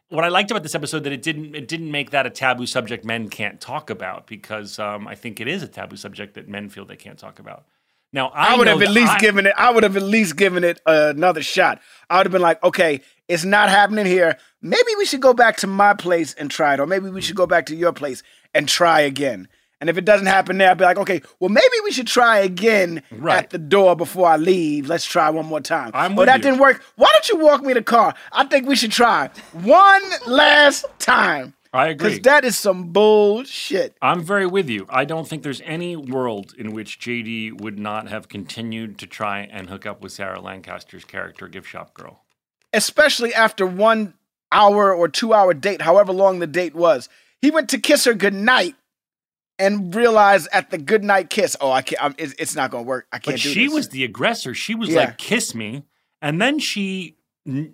[0.08, 2.66] What I liked about this episode that it didn't it didn't make that a taboo
[2.66, 6.48] subject men can't talk about because um, I think it is a taboo subject that
[6.48, 7.66] men feel they can't talk about.
[8.12, 9.54] Now I, I would have at least I- given it.
[9.56, 11.80] I would have at least given it another shot.
[12.08, 14.36] I would have been like, okay, it's not happening here.
[14.62, 17.36] Maybe we should go back to my place and try it, or maybe we should
[17.36, 18.22] go back to your place
[18.54, 19.48] and try again.
[19.80, 22.40] And if it doesn't happen there, I'd be like, okay, well, maybe we should try
[22.40, 23.38] again Right.
[23.38, 24.88] at the door before I leave.
[24.88, 25.90] Let's try one more time.
[25.94, 26.42] I'm oh, that you.
[26.42, 26.82] didn't work.
[26.96, 28.12] Why don't you walk me the car?
[28.32, 31.54] I think we should try one last time.
[31.72, 32.08] I agree.
[32.08, 33.96] Because that is some bullshit.
[34.02, 34.86] I'm very with you.
[34.88, 39.40] I don't think there's any world in which JD would not have continued to try
[39.50, 42.22] and hook up with Sarah Lancaster's character, Gift Shop Girl.
[42.72, 44.14] especially after one
[44.52, 47.08] hour or two hour date, however long the date was.
[47.40, 48.74] He went to kiss her goodnight
[49.58, 52.88] and realized at the goodnight kiss, oh, I can't, I'm, it's, it's not going to
[52.88, 53.06] work.
[53.12, 53.74] I can't But do she this.
[53.74, 54.54] was the aggressor.
[54.54, 55.00] She was Yeah.
[55.00, 55.84] like, "Kiss me,"
[56.22, 57.16] and then she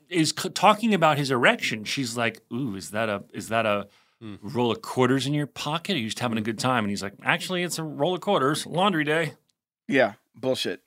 [0.08, 1.84] is c- talking about his erection.
[1.84, 3.88] She's like, "Ooh, is that a is that a
[4.20, 4.36] hmm.
[4.42, 5.96] roll of quarters in your pocket?
[5.96, 8.20] Are you just having a good time?" And he's like, "Actually, it's a roll of
[8.20, 8.66] quarters.
[8.66, 9.34] Laundry day."
[9.88, 10.82] yeah, bullshit.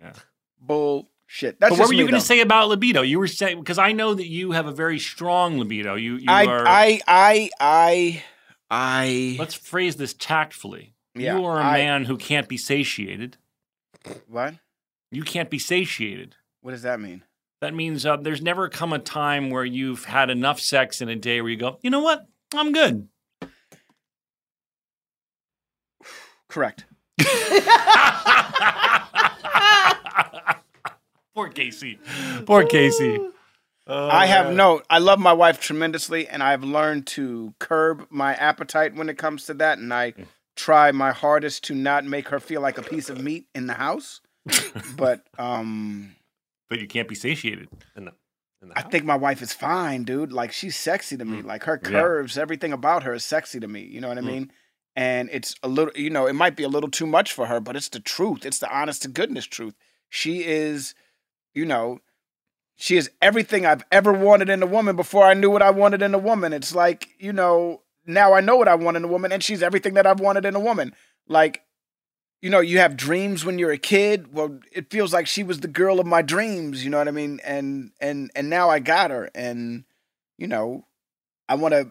[0.00, 0.12] Yeah.
[0.60, 1.58] Bullshit.
[1.60, 3.02] That's but what were you going to say about libido?
[3.02, 5.94] You were saying because I know that you have a very strong libido.
[5.94, 6.66] You, you I, are.
[6.66, 8.24] I, I, I,
[8.70, 10.94] I, let's phrase this tactfully.
[11.14, 13.36] Yeah, you are a I- man who can't be satiated.
[14.28, 14.54] what?
[15.10, 16.36] You can't be satiated.
[16.60, 17.24] What does that mean?
[17.60, 21.16] That means uh, there's never come a time where you've had enough sex in a
[21.16, 22.26] day where you go, you know what?
[22.54, 23.08] I'm good.
[26.48, 26.84] Correct.
[31.34, 31.98] Poor Casey.
[32.46, 33.20] Poor Casey.
[33.86, 34.82] I have no.
[34.88, 39.46] I love my wife tremendously, and I've learned to curb my appetite when it comes
[39.46, 40.14] to that, and I
[40.56, 43.74] try my hardest to not make her feel like a piece of meat in the
[43.74, 44.20] house.
[44.96, 46.14] but um,
[46.70, 47.68] But you can't be satiated.
[47.96, 48.12] In the,
[48.62, 50.32] in the I think my wife is fine, dude.
[50.32, 51.42] Like she's sexy to me.
[51.42, 51.46] Mm.
[51.46, 51.90] Like her Yeah.
[51.90, 53.82] curves, everything about her is sexy to me.
[53.82, 54.26] You know what I mm.
[54.26, 54.52] mean?
[54.96, 57.60] And it's a little, you know, it might be a little too much for her,
[57.60, 58.46] but it's the truth.
[58.46, 59.74] It's the honest to goodness truth.
[60.08, 60.94] She is,
[61.54, 62.00] you know,
[62.76, 66.02] she is everything I've ever wanted in a woman before I knew what I wanted
[66.02, 66.52] in a woman.
[66.52, 69.62] It's like, you know, now I know what I want in a woman, and she's
[69.62, 70.94] everything that I've wanted in a woman.
[71.28, 71.62] Like,
[72.40, 74.32] you know, you have dreams when you're a kid.
[74.32, 77.12] Well, it feels like she was the girl of my dreams, you know what I
[77.12, 77.40] mean?
[77.44, 79.84] And and and now I got her and
[80.38, 80.86] you know,
[81.48, 81.90] I want to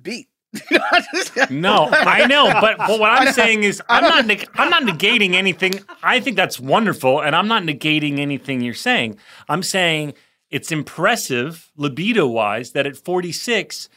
[0.00, 0.28] beat.
[1.50, 5.34] No, I know, but, but what I'm saying is, I'm not neg- I'm not negating
[5.34, 5.80] anything.
[6.02, 9.16] I think that's wonderful, and I'm not negating anything you're saying.
[9.48, 10.14] I'm saying
[10.50, 13.88] it's impressive, libido wise, that at 46,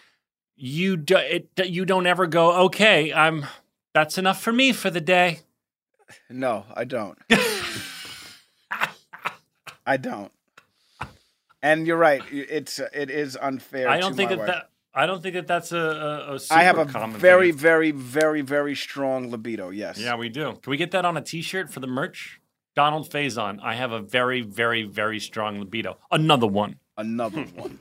[0.55, 3.45] you do, it, you don't ever go, okay, I'm
[3.95, 5.39] that's enough for me for the day.
[6.29, 7.17] No, I don't.
[9.87, 10.33] I don't.
[11.63, 12.21] And you're right.
[12.29, 13.87] It's uh, it is unfair.
[13.89, 14.47] I don't to think that, wife.
[14.47, 17.59] that I don't think that that's a, a, a I have a common very, thing.
[17.59, 19.69] very, very, very strong libido.
[19.69, 19.97] Yes.
[19.97, 20.59] Yeah, we do.
[20.61, 22.41] Can we get that on a T-shirt for the merch?
[22.75, 23.59] Donald Faison.
[23.63, 25.97] I have a very, very, very strong libido.
[26.11, 26.79] Another one.
[26.97, 27.79] Another one.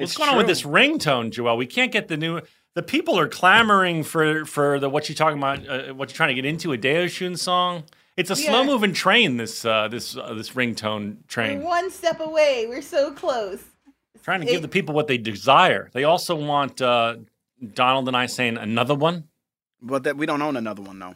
[0.00, 0.54] What's It's going on with true.
[0.54, 1.56] this ringtone, Joel?
[1.56, 2.40] We can't get the new.
[2.74, 6.28] the people are clamoring for for the what you talking about, uh, what you're trying
[6.28, 7.84] to get into a Deoshun song.
[8.16, 8.48] It's a Yeah.
[8.50, 9.36] slow moving train.
[9.36, 11.62] This uh, this uh, this ringtone We're train.
[11.62, 12.66] one step away.
[12.68, 13.62] We're so close.
[14.22, 15.88] Trying to give the people what they desire.
[15.94, 17.16] They also want uh,
[17.74, 19.24] Donald and I saying another one.
[19.80, 21.14] But that we don't own another one, though.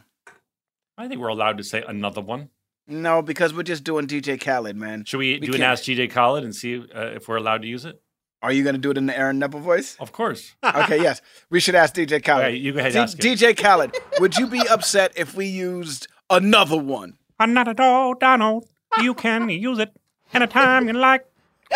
[0.97, 2.49] I think we're allowed to say another one.
[2.87, 5.05] No, because we're just doing DJ Khaled, man.
[5.05, 7.61] Should we, We do an can't- Ask DJ Khaled and see uh, if we're allowed
[7.61, 8.01] to use it?
[8.43, 9.95] Are you gonna do it in the Aaron Neville voice?
[9.99, 10.53] Of course.
[10.63, 11.21] Okay, yes.
[11.49, 12.45] We should ask DJ Khaled.
[12.45, 13.17] Okay, you go ahead, D- ask.
[13.17, 17.17] DJ Khaled, would you be upset if we used another one?
[17.39, 18.67] Not at all, Donald.
[19.01, 19.91] You can use it
[20.33, 21.25] anytime you like.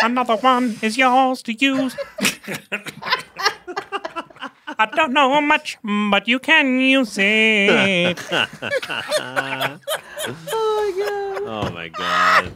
[0.02, 1.96] Another one is yours to use.
[4.78, 5.76] I don't know much,
[6.10, 8.18] but you can use it.
[10.22, 11.29] Oh my god.
[11.52, 12.52] Oh, my god!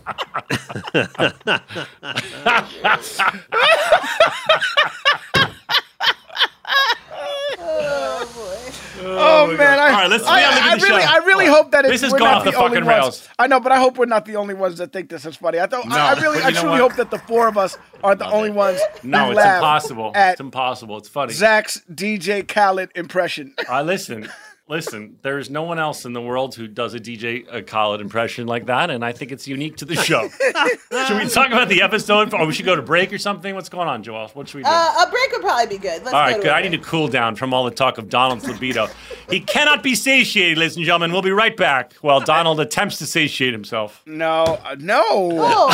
[9.06, 11.08] Oh, oh man, I, All right, let's- I, yeah, look at I really, show.
[11.08, 12.86] I really hope that This it's, has we're gone not off the the only fucking
[12.86, 12.98] ones.
[13.02, 13.28] rails.
[13.38, 15.58] I know, but I hope we're not the only ones that think this is funny.
[15.60, 18.20] I thought, No, I, I really, I truly hope that the four of us aren't
[18.20, 18.80] the only ones.
[19.02, 20.12] No, it's impossible.
[20.14, 20.96] It's impossible.
[20.98, 21.32] It's funny.
[21.34, 23.54] Zach's DJ Khaled impression.
[23.68, 24.28] I listen,
[24.68, 25.18] listen.
[25.22, 28.66] There's no one else in the world who does a DJ uh, Khaled impression like
[28.66, 30.28] that, and I think it's unique to the show.
[31.06, 33.54] should we talk about the episode, or we should go to break or something?
[33.54, 34.28] What's going on, Joel?
[34.34, 34.70] What should we do?
[34.70, 36.02] Uh, a break would probably be good.
[36.02, 36.46] Let's All go good.
[36.46, 36.70] a I break.
[36.72, 38.88] need to cool down from all the talk of Donald's libido.
[39.28, 41.12] he cannot be satiated, ladies and gentlemen.
[41.12, 44.02] We'll be right back while Donald attempts to satiate himself.
[44.06, 45.70] No, uh, no, Oh,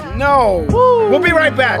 [0.04, 0.66] no, no.
[1.10, 1.80] We'll be right back.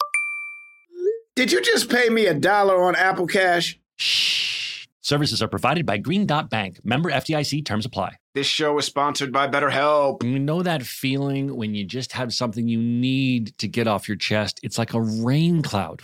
[1.41, 3.79] Did you just pay me a dollar on Apple Cash?
[3.95, 4.85] Shh.
[5.01, 6.79] Services are provided by Green Dot Bank.
[6.83, 8.17] Member FDIC terms apply.
[8.35, 10.21] This show is sponsored by BetterHelp.
[10.21, 14.17] You know that feeling when you just have something you need to get off your
[14.17, 14.59] chest?
[14.61, 16.03] It's like a rain cloud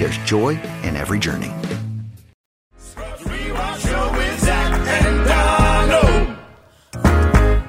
[0.00, 1.52] there's joy in every journey.
[2.96, 6.38] Show with Zach and Donald.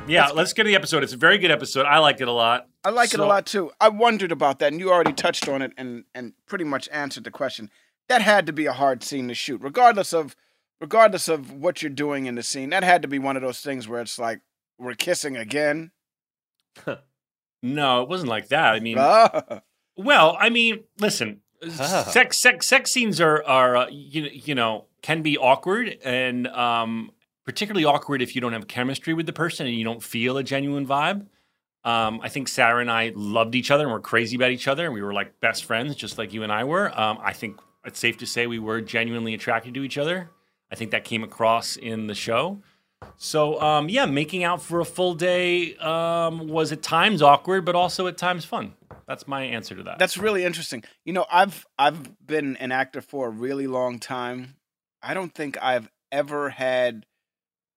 [0.08, 1.04] Yeah, let's get to the episode.
[1.04, 1.86] It's a very good episode.
[1.86, 2.70] I liked it a lot.
[2.86, 3.72] I like it a lot too.
[3.82, 7.26] I wondered about that, and you already touched on it and and pretty much answered
[7.26, 7.70] the question.
[8.08, 10.38] That had to be a hard scene to shoot, regardless of
[10.80, 12.70] regardless of what you're doing in the scene.
[12.70, 14.40] That had to be one of those things where it's like
[14.80, 15.92] we're kissing again.
[17.64, 18.74] No, it wasn't like that.
[18.74, 18.96] I mean,
[19.96, 25.22] well, I mean, listen, Sex sex sex scenes are are uh, you, you know can
[25.22, 27.12] be awkward and um,
[27.45, 30.43] particularly awkward if you don't have chemistry with the person and you don't feel a
[30.43, 31.28] genuine vibe.
[31.84, 34.86] Um, I think Sarah and I loved each other and were crazy about each other
[34.86, 36.97] and we were like best friends, just like you and I were.
[36.99, 40.30] Um, I think it's safe to say we were genuinely attracted to each other.
[40.72, 42.62] I think that came across in the show.
[43.18, 47.76] So um, yeah, making out for a full day um, was at times awkward, but
[47.76, 48.74] also at times fun.
[49.12, 49.99] That's my answer to that.
[49.99, 50.86] That's really interesting.
[51.03, 54.55] You know, I've I've been an actor for a really long time.
[55.03, 57.05] I don't think I've ever had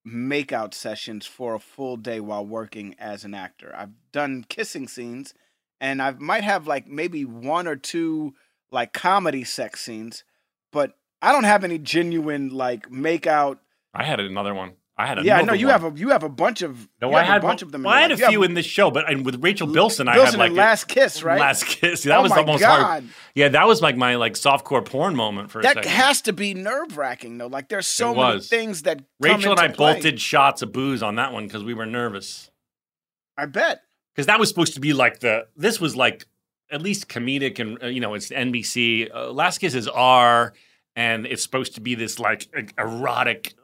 [0.07, 3.75] makeout sessions for a full day while working as an actor.
[3.77, 5.33] I've done kissing scenes
[5.81, 8.33] and I might have like maybe one or two
[8.71, 10.23] like comedy sex scenes,
[10.71, 13.57] but I don't have any genuine like makeout.
[13.93, 14.75] I had another one.
[14.97, 15.81] I had Yeah, I know you one.
[15.81, 17.83] have a you have a bunch of No, I had a bunch of them.
[17.83, 18.15] Well, I had a.
[18.15, 20.55] You have few in this show, but and with Rachel Bilson, I had like a-
[20.55, 21.37] Last Kiss, right?
[21.39, 22.03] Last kiss.
[22.03, 22.79] That Oh was my almost God.
[22.81, 23.03] hard.
[23.33, 26.53] Yeah, that was like my like softcore porn moment for a That has to be
[26.53, 27.47] nerve wracking though.
[27.47, 29.95] Like there's so many things that come Rachel and I play.
[29.95, 32.49] both did shots of booze on that one because we were nervous.
[33.37, 33.81] I bet.
[34.13, 35.47] Because that was supposed to be like the.
[35.57, 36.25] This was like
[36.71, 39.13] at least comedic and uh, you know it's NBC.
[39.13, 40.53] Uh, Last Kiss is R,
[40.95, 43.55] and it's supposed to be this like erotic,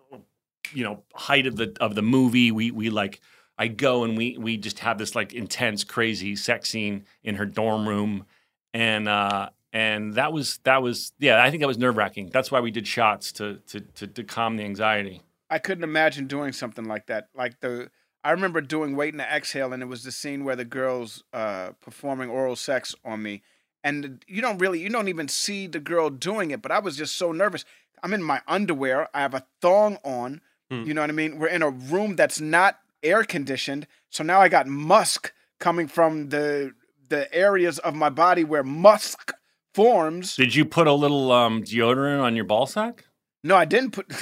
[0.74, 2.52] you know, height of the of the movie.
[2.52, 3.22] We we like.
[3.58, 7.46] I go and we we just have this like intense, crazy sex scene in her
[7.46, 8.26] dorm room,
[8.74, 11.44] and uh, and that was that was yeah.
[11.44, 12.30] I think that was nerve wracking.
[12.32, 15.22] That's why we did shots to to to, to calm the anxiety.
[15.50, 17.28] I couldn't imagine doing something like that.
[17.36, 17.92] Like the
[18.24, 21.72] I remember doing Waiting to Exhale, and it was the scene where the girls uh,
[21.82, 23.42] performing oral sex on me,
[23.84, 26.62] and you don't really, you don't even see the girl doing it.
[26.62, 27.66] But I was just so nervous.
[28.04, 29.10] I'm in my underwear.
[29.14, 30.42] I have a thong on.
[30.72, 30.84] Hmm.
[30.84, 31.38] You know what I mean?
[31.38, 36.30] We're in a room that's not air conditioned, so now I got musk coming from
[36.30, 36.72] the
[37.10, 39.34] the areas of my body where musk
[39.74, 40.38] forms.
[40.38, 43.04] Did you put a little um, deodorant on your ball sack?
[43.44, 44.08] No, I didn't put.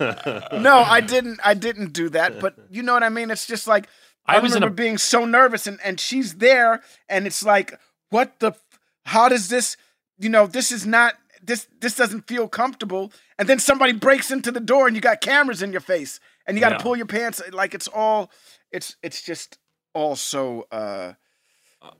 [0.00, 1.40] no, I didn't.
[1.44, 2.40] I didn't do that.
[2.40, 3.30] But you know what I mean.
[3.30, 3.88] It's just like
[4.26, 7.78] I, I was remember a- being so nervous, and and she's there, and it's like,
[8.10, 8.48] what the?
[8.48, 8.62] f-
[9.06, 9.76] How does this?
[10.18, 11.14] You know, this is not.
[11.42, 13.12] This this doesn't feel comfortable.
[13.38, 16.56] And then somebody breaks into the door, and you got cameras in your face, and
[16.56, 16.82] you got to Yeah.
[16.82, 17.40] pull your pants.
[17.52, 18.30] Like it's all.
[18.72, 19.58] It's it's just
[19.94, 20.66] all so.
[20.70, 21.12] uh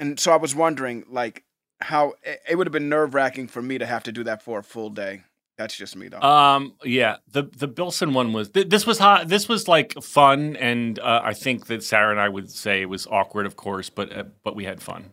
[0.00, 1.44] and so I was wondering, like,
[1.80, 4.42] how it, it would have been nerve wracking for me to have to do that
[4.42, 5.22] for a full day.
[5.56, 6.20] That's just me, though.
[6.20, 9.28] Um, yeah, the the Bilson one was th- this was hot.
[9.28, 12.88] This was like fun, and uh, I think that Sarah and I would say it
[12.88, 15.10] was awkward, of course, but uh, but we had fun.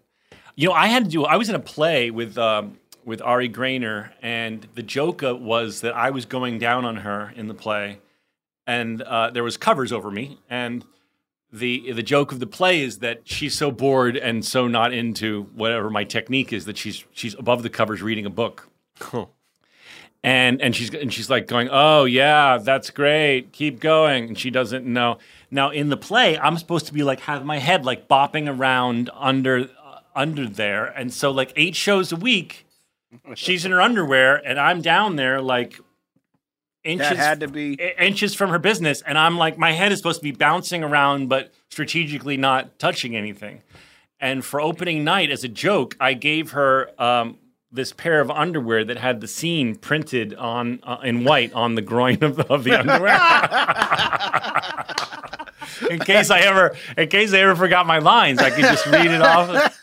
[0.56, 1.26] You know, I had to do.
[1.26, 5.96] I was in a play with um, with Ari Graynor, and the joke was that
[5.96, 8.00] I was going down on her in the play,
[8.66, 10.84] and uh, there was covers over me, and
[11.52, 15.44] the the joke of the play is that she's so bored and so not into
[15.54, 18.68] whatever my technique is that she's she's above the covers reading a book
[20.26, 23.52] and and she's and she's like going, "Oh yeah, that's great.
[23.52, 25.20] Keep going." And she doesn't know.
[25.52, 29.12] Now in the play, I'm supposed to be like have my head like bopping around
[29.14, 32.65] under uh, under there, and so like eight shows a week,
[33.36, 35.80] she's in her underwear, and I'm down there like
[36.84, 37.74] inches that had to be.
[38.00, 41.28] inches from her business, and I'm like my head is supposed to be bouncing around,
[41.28, 43.62] but strategically not touching anything.
[44.20, 47.38] And for opening night, as a joke, I gave her um,
[47.72, 51.82] this pair of underwear that had the scene printed on uh, in white on the
[51.82, 53.16] groin of the, of the underwear.
[55.92, 59.08] in case I ever, in case I ever forgot my lines, I could just read
[59.08, 59.78] it off.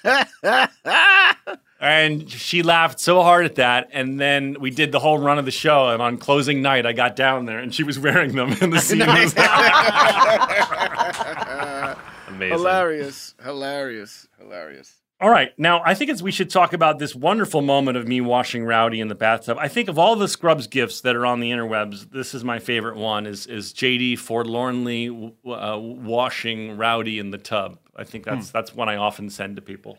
[1.83, 3.89] And she laughed so hard at that.
[3.93, 5.89] And then we did the whole run of the show.
[5.89, 8.53] And on closing night, I got down there and she was wearing them.
[8.61, 9.35] in the scene was
[12.28, 12.57] Amazing.
[12.57, 15.01] hilarious, hilarious, hilarious.
[15.20, 15.53] All right.
[15.59, 19.01] Now, I think it's, we should talk about this wonderful moment of me washing Rowdy
[19.01, 19.57] in the bathtub.
[19.61, 22.59] I think of all the Scrubs gifts that are on the interwebs, this is my
[22.59, 25.09] favorite one is, is JD forlornly
[25.47, 27.78] uh, washing Rowdy in the tub.
[27.97, 29.99] I think that's, that's one I often send to people.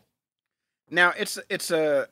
[0.89, 2.07] Now it's it's a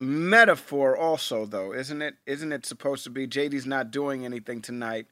[0.00, 2.14] metaphor also though, isn't it?
[2.26, 5.06] Isn't it supposed to be JD's not doing anything tonight,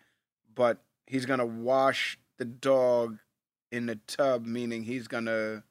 [0.55, 3.18] but he's gonna wash the dog
[3.72, 5.64] in the tub, meaning he's gonna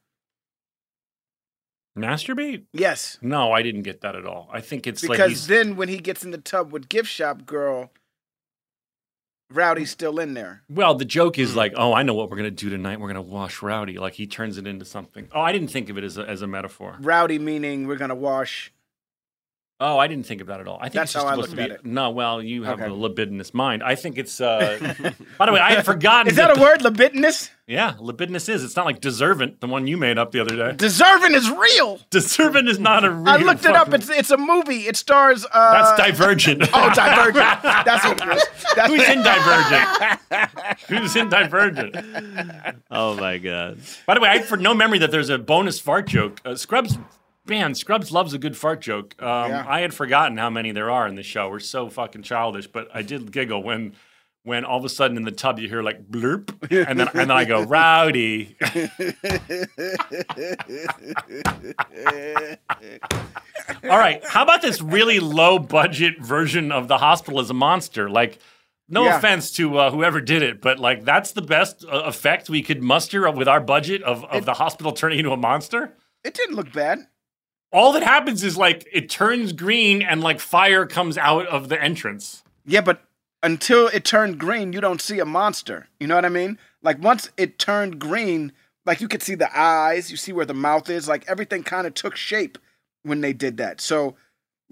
[1.97, 2.64] Masturbate?
[2.74, 3.20] Yes.
[3.22, 4.49] No, I didn't get that at all.
[4.51, 7.09] I think it's like Because he's, then when he gets in the tub with gift
[7.09, 7.91] shop girl,
[9.51, 10.63] Rowdy's still in there.
[10.69, 11.41] well, the joke Hmm.
[11.41, 12.99] is like, oh, I know what we're going to do tonight.
[12.99, 13.97] We're going to wash Rowdy.
[13.99, 15.27] Like he turns it into something.
[15.33, 16.97] Oh, I didn't think of it as a, as a metaphor.
[17.01, 18.71] Rowdy meaning we're gonna wash
[19.86, 20.77] Oh, I didn't think of that at all.
[20.79, 21.63] I think That's it's just how I supposed to be.
[21.63, 21.86] it.
[21.86, 22.89] No, well, you have Okay.
[22.89, 23.84] a libidinous mind.
[23.84, 24.39] I think it's.
[24.39, 24.77] Uh,
[25.38, 26.29] by the way, I had forgotten.
[26.29, 27.49] Is that a word, libidinous?
[27.67, 28.63] Yeah, libidinous is.
[28.63, 30.73] It's not like deservant, the one you made up the other day.
[30.77, 31.99] Deserving is real.
[32.09, 33.27] Deservant is not a real.
[33.29, 33.88] I looked it up.
[33.88, 34.88] fucking- It's it's a movie.
[34.88, 36.63] It stars uh That's Divergent.
[36.73, 37.61] Oh, Divergent.
[37.63, 38.43] That's what it is.
[38.75, 40.19] That's Who's in Divergent?
[40.88, 41.95] Who's in Divergent?
[42.91, 43.79] Oh my god.
[44.05, 46.41] By the way, I had for no memory that there's a bonus fart joke.
[46.45, 46.97] Uh, Scrubs,
[47.45, 49.15] man, Scrubs loves a good fart joke.
[49.21, 49.65] Um, Yeah.
[49.67, 51.49] I had forgotten how many there are in the show.
[51.49, 53.95] We're so fucking childish, but I did giggle when.
[54.45, 57.17] When all of a sudden in the tub you hear like blurp, and then and
[57.17, 58.57] then I go rowdy.
[63.83, 68.09] All right, how about this really low budget version of the hospital as a monster?
[68.09, 68.39] Like,
[68.89, 69.17] no Yeah.
[69.17, 72.81] offense to uh, whoever did it, but like that's the best uh, effect we could
[72.83, 75.93] muster with our budget of, of the hospital turning into a monster.
[76.23, 76.99] It didn't look bad.
[77.74, 81.82] All that happens is like it turns green and like fire comes out of the
[81.82, 82.43] entrance.
[82.65, 83.01] Yeah, but
[83.41, 85.88] until it turned green, you don't see a monster.
[85.99, 86.59] You know what I mean?
[86.84, 88.51] Like once it turned green,
[88.86, 91.88] like you could see the eyes, you see where the mouth is, like everything kind
[91.88, 92.59] of took shape
[93.01, 93.82] when they did that.
[93.82, 94.15] So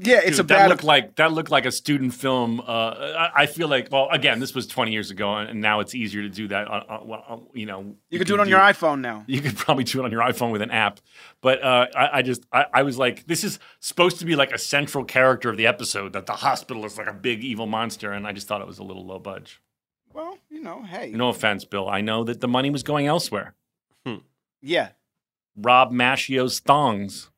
[0.04, 2.60] yeah, it's Dude, a that looked like that looked like a student film.
[2.60, 5.94] Uh, I, I feel like well, again, this was 20 years ago, and now it's
[5.94, 6.68] easier to do that.
[6.68, 9.24] On, on, on- you know, You could do it on your iPhone now.
[9.28, 11.00] You could probably do it on your iPhone with an app.
[11.42, 14.52] But uh, I, I just, I, I was like, this is supposed to be like
[14.52, 18.12] a central character of the episode that the hospital is like a big evil monster.
[18.12, 19.62] And I just thought it was a little low budge.
[20.14, 21.12] Well, you know, hey.
[21.12, 21.88] No offense, Bill.
[21.88, 23.54] I know that the money was going elsewhere.
[24.64, 24.90] Yeah.
[25.56, 27.30] Rob Maschio's thongs.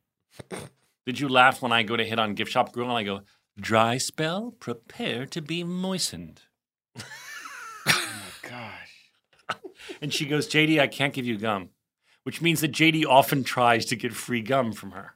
[1.05, 3.21] Did you laugh when I go to hit on Gift Shop Girl and I go,
[3.59, 6.41] dry spell, prepare to be moistened?
[7.85, 8.09] Oh
[8.43, 9.57] my gosh.
[10.01, 11.69] And she goes, JD, I can't give you gum,
[12.23, 15.15] which means that JD often tries to get free gum from her.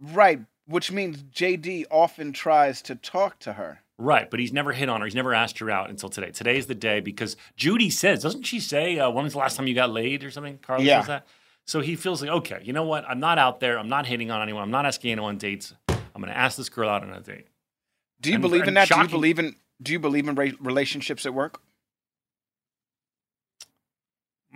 [0.00, 0.40] Right.
[0.66, 3.80] Which means JD often tries to talk to her.
[3.98, 5.06] Right, but he's never hit on her.
[5.06, 6.30] He's never asked her out until today.
[6.30, 9.66] Today's the day because Judy says, doesn't she say, uh, when was the last time
[9.66, 10.58] you got laid or something?
[10.58, 11.00] Carla Yeah.
[11.00, 11.26] says that.
[11.66, 13.04] So he feels like, okay, you know what?
[13.08, 13.78] I'm not out there.
[13.78, 14.62] I'm not hitting on anyone.
[14.62, 15.74] I'm not asking anyone on dates.
[15.88, 17.46] I'm going to ask this girl out on a date.
[18.20, 18.88] Do you And- believe in that?
[18.88, 21.60] Do you believe in do you believe in relationships at work?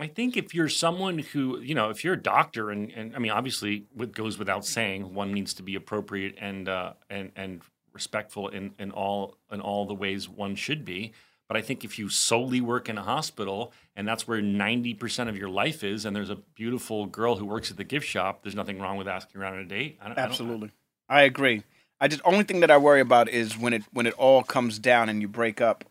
[0.01, 3.19] I think if you're someone who, you know, if you're a doctor, and, and I
[3.19, 7.63] mean, obviously, it goes without saying, one needs to be appropriate and uh, and and
[7.93, 11.13] respectful in, in all in all the ways one should be.
[11.49, 15.31] But I think if you solely work in a hospital and that's where ninety percent
[15.31, 18.43] of your life is, and there's a beautiful girl who works at the gift shop,
[18.43, 19.99] there's nothing wrong with asking her out on a date.
[20.01, 20.71] I don't, I don't- Absolutely.
[21.09, 21.63] I agree.
[22.01, 24.79] I just only thing that I worry about is when it when it all comes
[24.79, 25.85] down and you break up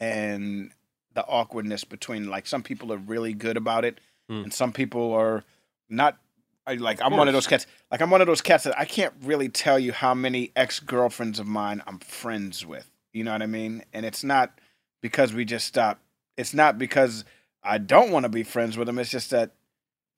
[0.00, 0.70] and
[1.14, 3.98] the awkwardness between like some people are really good about it
[4.28, 4.42] Hmm.
[4.42, 5.44] and some people are
[5.88, 6.18] not
[6.66, 8.84] I like I'm one of those cats like I'm one of those cats that I
[8.84, 12.90] can't really tell you how many ex-girlfriends of mine I'm friends with.
[13.12, 13.84] You know what I mean?
[13.92, 14.58] And it's not
[15.06, 16.02] because we just stopped.
[16.36, 17.24] It's not because
[17.62, 18.98] I don't want to be friends with them.
[18.98, 19.52] It's just that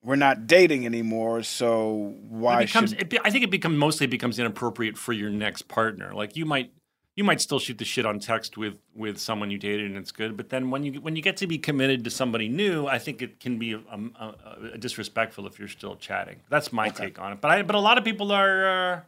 [0.01, 1.43] we're not dating anymore.
[1.43, 5.13] So why it becomes, should it, be- I think it becomes mostly becomes inappropriate for
[5.13, 6.11] your next partner.
[6.11, 6.71] Like you might
[7.15, 10.11] you might still shoot the shit on text with with someone you dated and it's
[10.11, 12.97] good, but then when you when you get to be committed to somebody new, I
[12.97, 16.37] think it can be um, uh, uh, disrespectful if you're still chatting.
[16.49, 17.41] That's my take on it.
[17.41, 18.65] But I but a lot of people are.
[18.65, 18.99] Uh,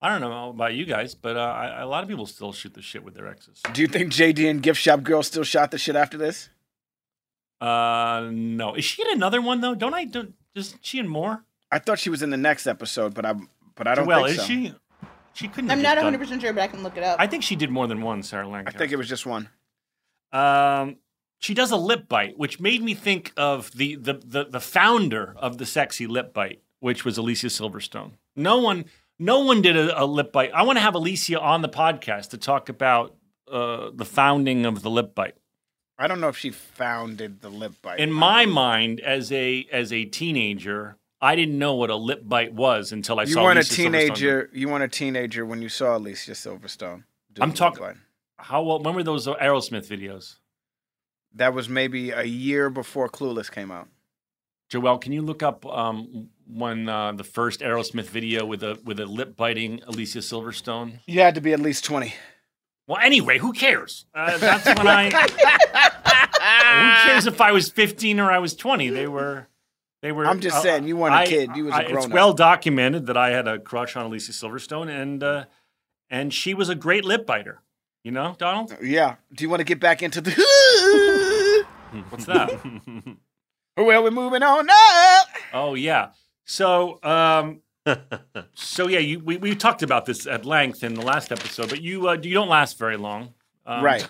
[0.00, 2.74] I don't know about you guys, but uh, I, a lot of people still shoot
[2.74, 3.60] the shit with their exes.
[3.72, 6.50] Do you think JD and Gift Shop Girl still shot the shit after this?
[7.60, 9.74] Uh, no, is she in another one though?
[9.74, 10.04] Don't I?
[10.04, 11.44] Don't, is she in more?
[11.72, 13.48] I thought she was in the next episode, but I'm.
[13.74, 14.46] but I don't well, think is so.
[14.46, 14.74] she?
[15.34, 15.70] She couldn't.
[15.70, 17.18] I'm have not 100 percent sure, but I can look it up.
[17.18, 19.48] I think she did more than one, Sarah I think it was just one.
[20.32, 20.96] Um,
[21.38, 25.34] she does a lip bite, which made me think of the, the the the founder
[25.36, 28.12] of the sexy lip bite, which was Alicia Silverstone.
[28.36, 28.84] No one,
[29.18, 30.52] No one did a, a lip bite.
[30.52, 33.16] I want to have Alicia on the podcast to talk about
[33.50, 35.34] uh, the founding of the lip bite.
[35.98, 37.98] I don't know if she founded the lip bite.
[37.98, 42.54] In my mind, as a as a teenager, I didn't know what a lip bite
[42.54, 43.42] was until I you saw.
[43.44, 43.84] weren't a Alicia Silverstone.
[43.92, 44.50] teenager.
[44.52, 47.02] You weren't a teenager when you saw Alicia Silverstone.
[47.40, 47.98] I'm talking-.
[48.36, 48.78] How well?
[48.80, 50.36] When were those Aerosmith videos?
[51.34, 53.88] That was maybe a year before Clueless came out.
[54.68, 59.00] Joel, can you look up um, when uh, the first Aerosmith video with a with
[59.00, 61.00] a lip biting Alicia Silverstone?
[61.06, 62.14] You had to be at least twenty.
[62.86, 64.06] Well, anyway, who cares?
[64.14, 65.10] Uh, that's when I.
[67.04, 68.88] who cares if I was 15 or I was 20?
[68.88, 69.46] They were.
[70.00, 70.26] They were.
[70.26, 72.10] I'm just uh, saying, you weren't a I- kid, you was a I- It's grown-up.
[72.12, 75.44] well documented that I had a crush on Alicia Silverstone, and uh,
[76.08, 77.60] and she was a great lip biter.
[78.04, 78.74] You know, Donald.
[78.82, 79.16] Yeah.
[79.34, 80.30] Do you want to get back into the?
[82.10, 82.50] What's that?
[83.84, 85.26] Well, we're moving on up.
[85.52, 86.10] Oh yeah.
[86.44, 87.60] So um
[88.54, 91.80] so yeah, you we, we talked about this at length in the last episode, but
[91.80, 93.34] you uh, you don't last very long.
[93.66, 94.08] Um, right.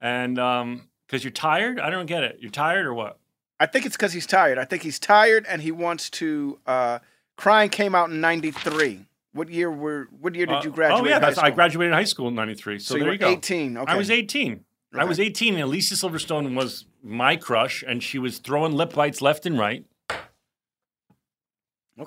[0.00, 1.80] And um cuz you're tired?
[1.80, 2.38] I don't get it.
[2.40, 3.18] You're tired or what?
[3.60, 4.58] I think it's because he's tired.
[4.58, 6.58] I think he's tired and he wants to.
[6.66, 6.98] uh
[7.36, 9.06] Crying came out in '93.
[9.32, 10.08] What year were?
[10.20, 11.02] What year did you Uh, graduate?
[11.02, 12.78] Oh yeah, high that's, I graduated high school in 93.
[12.78, 13.28] So, So, you there were you go.
[13.28, 13.76] 18.
[13.78, 13.92] Okay.
[13.92, 14.64] I was 18.
[14.96, 19.20] I was 18 and Alicia Silverstone was my crush and she was throwing lip bites
[19.20, 19.84] left and right.
[20.10, 20.20] Okay.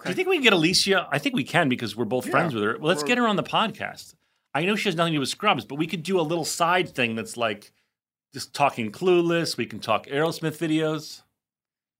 [0.03, 1.07] Do you think we can get Alicia?
[1.11, 2.77] I think we can because we're both Yeah, friends with her.
[2.77, 4.15] Well, let's we're- get her on the podcast.
[4.53, 6.45] I know she has nothing to do with Scrubs, but we could do a little
[6.45, 7.71] side thing that's like
[8.33, 9.55] just talking clueless.
[9.55, 11.21] We can talk Aerosmith videos.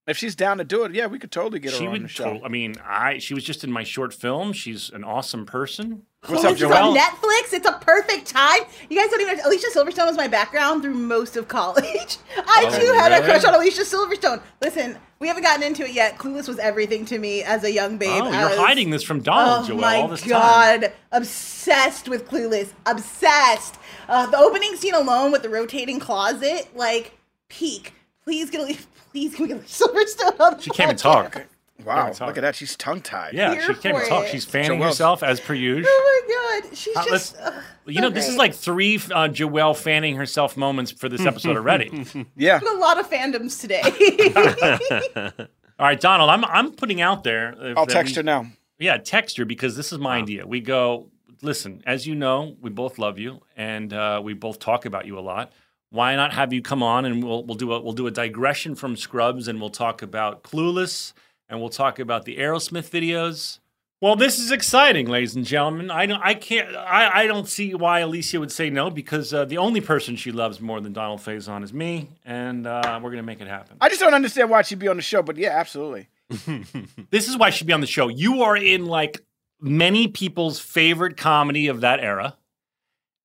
[0.08, 2.04] If she's down to do it, yeah, we could totally get her she on would.
[2.04, 2.24] the show.
[2.34, 4.52] tot- I mean, I she was just in my short film.
[4.52, 6.02] She's an awesome person.
[6.26, 6.72] What's Oh, up, it's Joel?
[6.74, 7.52] on Netflix.
[7.52, 8.62] It's a perfect time.
[8.90, 9.38] You guys don't even.
[9.44, 11.84] Alicia Silverstone was my background through most of college.
[12.36, 13.26] I Oh, too had a really?
[13.26, 14.42] crush on Alicia Silverstone.
[14.60, 16.18] Listen, we haven't gotten into it yet.
[16.18, 18.08] Clueless was everything to me as a young babe.
[18.24, 20.32] Oh, I you're was- hiding this from Donald, oh Joel, my all this time.
[20.32, 22.72] Oh, my God, obsessed with Clueless.
[22.86, 23.78] Obsessed.
[24.08, 27.12] Uh, the opening scene alone with the rotating closet, like
[27.48, 27.92] peak.
[28.24, 28.86] Please get Alicia.
[29.10, 31.46] Please can we get Alicia Silverstone on the She can't even talk.
[31.84, 32.28] wow, talk.
[32.28, 32.54] look at that.
[32.56, 33.34] She's tongue tied.
[33.34, 34.24] Yeah, Here she can't even for talk.
[34.26, 34.30] it.
[34.30, 34.88] She's fanning Joel.
[34.88, 35.90] herself as per usual.
[35.90, 37.36] Oh my god, she's Uh, just.
[37.36, 38.38] let's- ugh, You so know, this is great.
[38.38, 42.04] like three uh, Joelle fanning herself moments for this episode already.
[42.36, 42.60] Yeah.
[42.60, 43.82] a lot of fandoms today.
[45.78, 47.52] All right, Donald, I'm I'm putting out there.
[47.52, 48.46] if I'll that text we- her now.
[48.80, 50.46] Yeah, text her because this is my idea.
[50.46, 51.08] We go,
[51.42, 55.18] listen, as you know, we both love you and uh, we both talk about you
[55.18, 55.52] a lot.
[55.90, 58.74] Why not have you come on and we'll we'll do a we'll do a digression
[58.74, 61.12] from Scrubs and we'll talk about Clueless
[61.48, 63.58] and we'll talk about the Aerosmith videos.
[64.00, 65.90] Well, this is exciting, ladies and gentlemen.
[65.90, 69.44] I don't, I can't, I, I don't see why Alicia would say no because uh,
[69.44, 73.24] the only person she loves more than Donald Faison is me, and uh, we're gonna
[73.24, 73.76] make it happen.
[73.80, 76.08] I just don't understand why she'd be on the show, but yeah, absolutely.
[77.10, 78.06] This is why she'd be on the show.
[78.06, 79.20] You are in like
[79.60, 82.36] many people's favorite comedy of that era,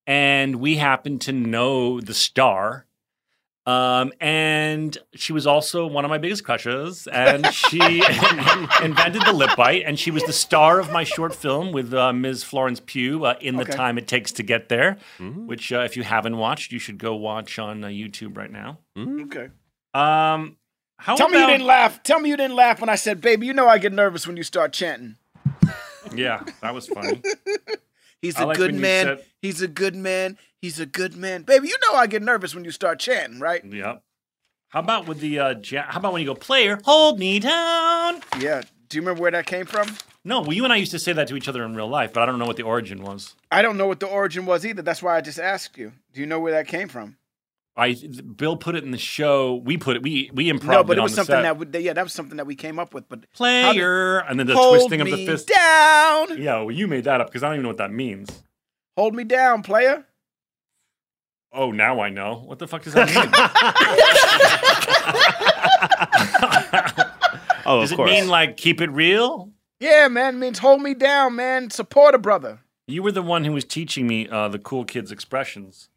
[0.07, 2.85] and we happen to know the star.
[3.65, 7.77] Um, and she was also one of my biggest crushes, and she
[8.83, 12.11] invented the lip bite, and she was the star of my short film with uh,
[12.11, 12.43] Ms.
[12.43, 13.73] Florence Pugh uh, in the Okay.
[13.73, 17.15] time it takes to get there, which uh, if you haven't watched, you should go
[17.15, 18.79] watch on uh, YouTube right now.
[18.97, 19.45] Okay.
[19.93, 20.57] Um,
[20.97, 22.03] how Tell me you didn't laugh.
[22.03, 24.35] Tell me you didn't laugh when I said, baby, you know I get nervous when
[24.35, 25.15] you start chanting.
[26.13, 27.21] Yeah, that was funny.
[28.23, 29.05] He's I a like good man.
[29.05, 30.37] said- He's a good man.
[30.61, 31.43] He's a good man.
[31.43, 33.63] Baby, you know I get nervous when you start chanting, right?
[33.63, 34.01] Yep.
[34.69, 38.21] How about with the uh, ja- how about when you go player, hold me down?
[38.39, 38.61] Yeah.
[38.87, 39.87] Do you remember where that came from?
[40.23, 42.13] No, well, you and I used to say that to each other in real life,
[42.13, 43.35] but I don't know what the origin was.
[43.51, 44.81] I don't know what the origin was either.
[44.81, 45.91] That's why I just asked you.
[46.13, 47.17] Do you know where that came from?
[47.75, 47.95] I
[48.35, 49.55] Bill put it in the show.
[49.55, 50.03] We put it.
[50.03, 50.65] We we improv.
[50.65, 51.41] no, but it on was something set.
[51.41, 53.09] that would, yeah, that was something that we came up with.
[53.09, 55.47] But how did- player, and then the twisting of the fist.
[55.47, 56.37] down.
[56.41, 58.43] Yeah, well, you made that up because I don't even know what that means.
[58.95, 60.05] Hold me down, player.
[61.51, 62.43] Oh, now I know.
[62.45, 63.29] What the fuck does that mean?
[67.65, 68.11] Oh, does of it course.
[68.11, 69.49] mean like keep it real?
[69.79, 71.69] Yeah, man, means hold me down, man.
[71.69, 72.59] Support a brother.
[72.87, 75.87] You were the one who was teaching me uh, the cool kids expressions.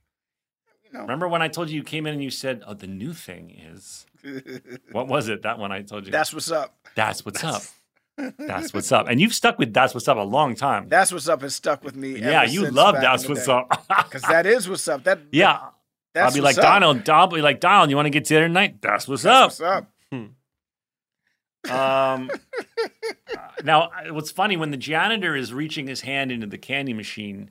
[0.87, 1.01] You know.
[1.03, 3.51] Remember when I told you you came in and you said, "Oh, the new thing
[3.51, 4.07] is."
[4.91, 5.43] What was it?
[5.43, 6.13] That one I told you.
[6.13, 6.75] That's what's up.
[6.97, 7.63] That's what's up.
[8.39, 9.09] That's what's up.
[9.09, 10.89] And you've stuck with That's What's Up a long time.
[10.89, 12.19] That's what's up has stuck with me.
[12.19, 13.85] yeah, you love That's What's Up.
[14.05, 15.05] Because that is what's up.
[15.05, 15.69] That yeah.
[16.15, 16.63] that's I'll be like, up.
[16.63, 18.81] Donald, I'll be like, Donald, you want to get dinner tonight?
[18.81, 19.51] That's what's up.
[19.51, 19.93] What's up?
[21.71, 22.31] Um,
[23.65, 27.51] now, what's funny when the janitor is reaching his hand into the candy machine.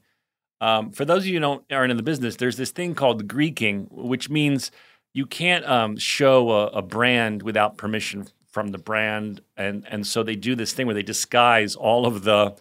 [0.62, 3.28] Um, for those of you who don't aren't in the business, there's this thing called
[3.28, 4.72] Greeking, which means
[5.14, 10.24] you can't um, show a, a brand without permission from the brand, and and so
[10.24, 12.56] they do this thing where they disguise all of the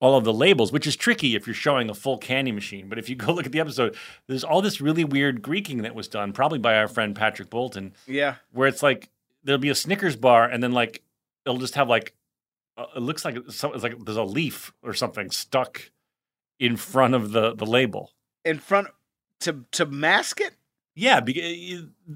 [0.00, 2.88] all of the labels, which is tricky if you're showing a full candy machine.
[2.88, 5.94] But if you go look at the episode, there's all this really weird Greeking that
[5.94, 8.36] was done, probably by our friend Patrick Bolton, Yeah.
[8.52, 9.10] where it's like
[9.44, 11.02] there'll be a Snickers bar and then like
[11.46, 12.14] it'll just have like
[12.76, 15.90] uh, it looks like it's some- it's like there's a leaf or something stuck
[16.58, 18.12] in front of the the label.
[18.44, 18.88] In front
[19.40, 20.54] to to mask it.
[20.94, 21.44] Yeah, because,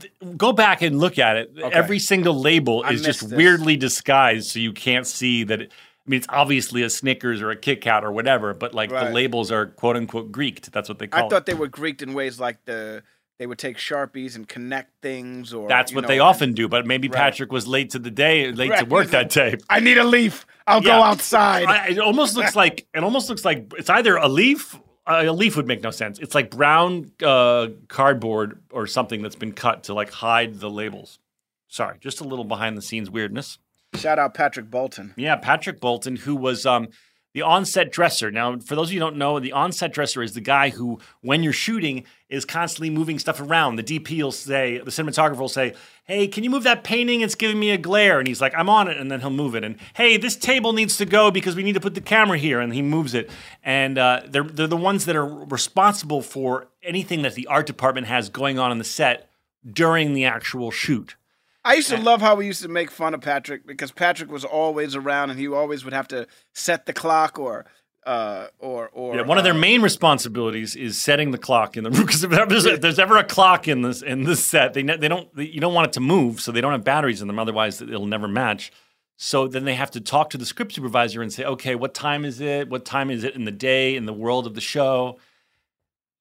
[0.01, 1.53] uh, go back and look at it.
[1.57, 1.72] Okay.
[1.72, 3.32] Every single label I is just this.
[3.32, 5.62] weirdly disguised, so you can't see that.
[5.62, 5.72] It,
[6.05, 9.11] I mean, it's obviously a Snickers or a Kit Kat or whatever, but like the
[9.11, 10.72] labels are quote unquote Greeked.
[10.72, 11.30] That's what they call I it.
[11.30, 13.05] thought they were Greeked in ways like the
[13.39, 16.87] they would take sharpies and connect things, or That's what know, they often do, but
[16.87, 17.18] maybe Right.
[17.18, 19.57] Patrick was late to the day, late to work that day.
[19.70, 20.47] I need a leaf.
[20.66, 21.64] I'll go outside.
[21.64, 24.78] I, it almost looks like it almost looks like it's either a leaf.
[25.05, 26.20] Uh, a leaf would make no sense.
[26.20, 31.18] It's like brown uh, cardboard or something that's been cut to like hide the labels.
[31.66, 33.59] Sorry, just a little behind the scenes weirdness.
[33.97, 35.14] Shout out Patrick Bolton.
[35.16, 36.89] Yeah, Patrick Bolton, who was um,
[37.35, 38.30] the onset dresser.
[38.30, 40.99] Now, for those of you who don't know, the onset dresser is the guy who,
[41.22, 43.76] when you're shooting, is constantly moving stuff around.
[43.76, 45.74] The DP will say, the cinematographer will say,
[46.05, 47.20] Hey, can you move that painting?
[47.20, 48.18] It's giving me a glare.
[48.18, 48.97] And he's like, I'm on it.
[48.97, 49.64] And then he'll move it.
[49.64, 52.61] And hey, this table needs to go because we need to put the camera here.
[52.61, 53.30] And he moves it.
[53.62, 58.09] And uh, they're, they're the ones that are responsible for anything that the art department
[58.09, 59.30] has going on on the set
[59.70, 61.16] during the actual shoot.
[61.65, 64.45] I used to love how we used to make fun of Patrick because Patrick was
[64.45, 67.67] always around and he always would have to set the clock or
[68.05, 71.85] uh or or Yeah, one of their uh, main responsibilities is setting the clock in
[71.85, 72.05] the room.
[72.05, 75.07] Because if there's, there's ever a clock in this in this set, they ne- they
[75.09, 77.39] don't you don't want it to move, so they don't have batteries in them.
[77.39, 78.73] Otherwise, it'll never match.
[79.17, 82.25] So then they have to talk to the script supervisor and say, okay, what time
[82.25, 82.69] is it?
[82.69, 85.19] What time is it in the day in the world of the show?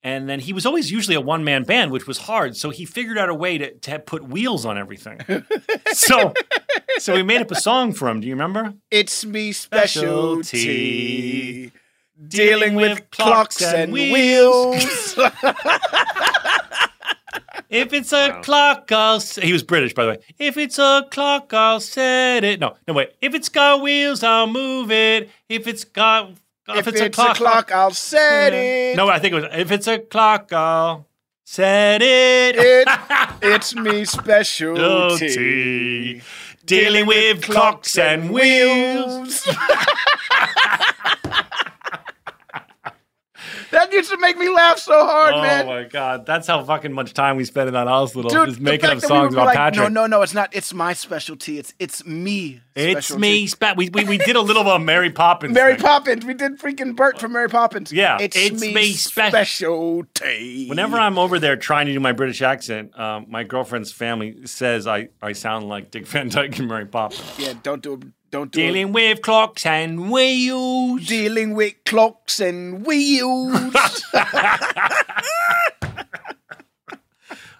[0.04, 2.58] And then he was always usually a one man band, which was hard.
[2.58, 5.20] So he figured out a way to, to put wheels on everything.
[5.94, 6.34] so
[6.98, 8.20] so we made up a song for him.
[8.20, 8.74] Do you remember?
[8.90, 10.44] It's me Specialty.
[10.44, 11.72] specialty.
[12.28, 15.16] Dealing with clocks and wheels.
[17.70, 19.16] If it's a clock, I'll.
[19.16, 20.18] s- He was British, by the way.
[20.38, 22.60] If it's a clock, I'll set it.
[22.60, 23.12] No, no wait.
[23.22, 25.30] If it's got wheels, I'll move it.
[25.48, 26.32] If it's got,
[26.76, 28.60] if it's, a clock, I'll set hmm.
[28.60, 28.96] it.
[28.96, 29.46] No, I think it was.
[29.54, 31.08] If it's a clock, I'll
[31.44, 32.56] set it.
[32.56, 32.88] It,
[33.42, 34.06] it's me.
[34.06, 35.42] Specialty.
[36.66, 39.48] Dealing with clocks and wheels.
[43.72, 45.66] that used to make me laugh so hard, Oh man.
[45.66, 48.86] my god, that's how fucking much time we spent in that hospital, Dude, just making
[48.90, 49.92] up that we songs about like, Patrick.
[49.92, 50.50] No, no, no, it's not.
[50.56, 51.58] It's my specialty.
[51.58, 52.62] It's it's me.
[52.76, 53.22] It's specialty.
[53.22, 53.48] me.
[53.48, 55.54] Spa- we, we we did a little of Mary Poppins.
[55.54, 55.82] Mary thing.
[55.84, 56.26] Poppins.
[56.26, 57.92] We did freaking Bert from Mary Poppins.
[57.92, 60.68] Yeah, it's, it's me, me spe- specialty.
[60.70, 64.88] Whenever I'm over there trying to do my British accent, um, my girlfriend's family says
[64.88, 67.22] I, I sound like Dick Van Dyke and Mary Poppins.
[67.38, 68.04] yeah, don't do it.
[68.32, 68.64] Don't do it.
[68.68, 71.06] Dealing with clocks and wheels.
[71.06, 74.04] dealing with clocks and wheels.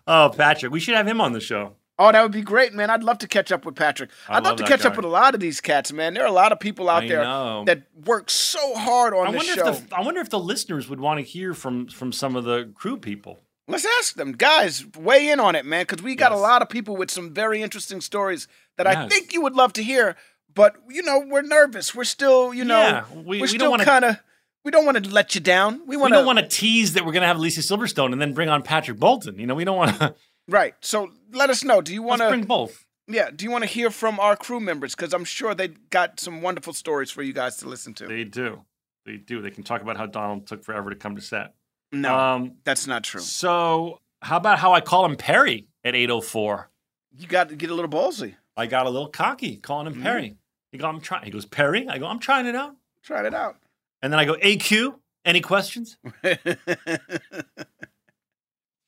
[0.08, 1.76] Oh, Patrick, we should have him on the show.
[2.00, 2.90] oh, that would be great, man.
[2.90, 4.10] I'd love to catch up with Patrick.
[4.28, 6.16] I I'd love love to catch up with a lot of these cats, man.
[6.16, 7.64] There are a lot of people out I there know.
[7.66, 9.68] that work so hard on I the wonder show.
[9.70, 12.44] if the I wonder if the listeners would want to hear from from some of
[12.46, 13.42] the crew people.
[13.68, 14.86] Let's ask them, guys.
[14.98, 17.62] Weigh in on it, man, because we got a lot of people with some very
[17.62, 18.48] interesting stories
[18.78, 20.18] that I think you would love to hear.
[20.54, 21.94] But you know, we're nervous.
[21.96, 24.18] We're still, you know, Yeah, we- are we don't still wanna- kind of.
[24.64, 25.80] We don't want to let you down.
[25.88, 28.22] We We want don't want to tease that we're going to have Lisa Silverstone and
[28.22, 29.40] then bring on Patrick Bolton.
[29.40, 30.14] You know, we don't want to.
[30.48, 30.74] Right.
[30.82, 31.82] So let us know.
[31.82, 32.86] Do you want to bring both.
[33.08, 33.30] Yeah.
[33.36, 34.94] Do you want to hear from our crew members?
[34.96, 38.08] Because I'm sure they got some wonderful stories for you guys to listen to.
[38.08, 38.66] They do.
[39.06, 39.42] They do.
[39.42, 41.54] They can talk about how Donald took forever to come to set.
[41.92, 43.22] no, Um, that's not true.
[43.22, 46.70] So, how about how I call him Perry at 804?
[47.18, 48.36] You got to get a little ballsy.
[48.58, 50.36] I got a little cocky calling him Perry.
[50.72, 51.24] He go, I'm trying.
[51.26, 51.88] He goes, Perry?
[51.88, 52.76] I go, I'm trying it out.
[53.04, 53.58] Try it out.
[54.02, 54.96] And then I go, AQ,
[55.26, 55.98] any questions?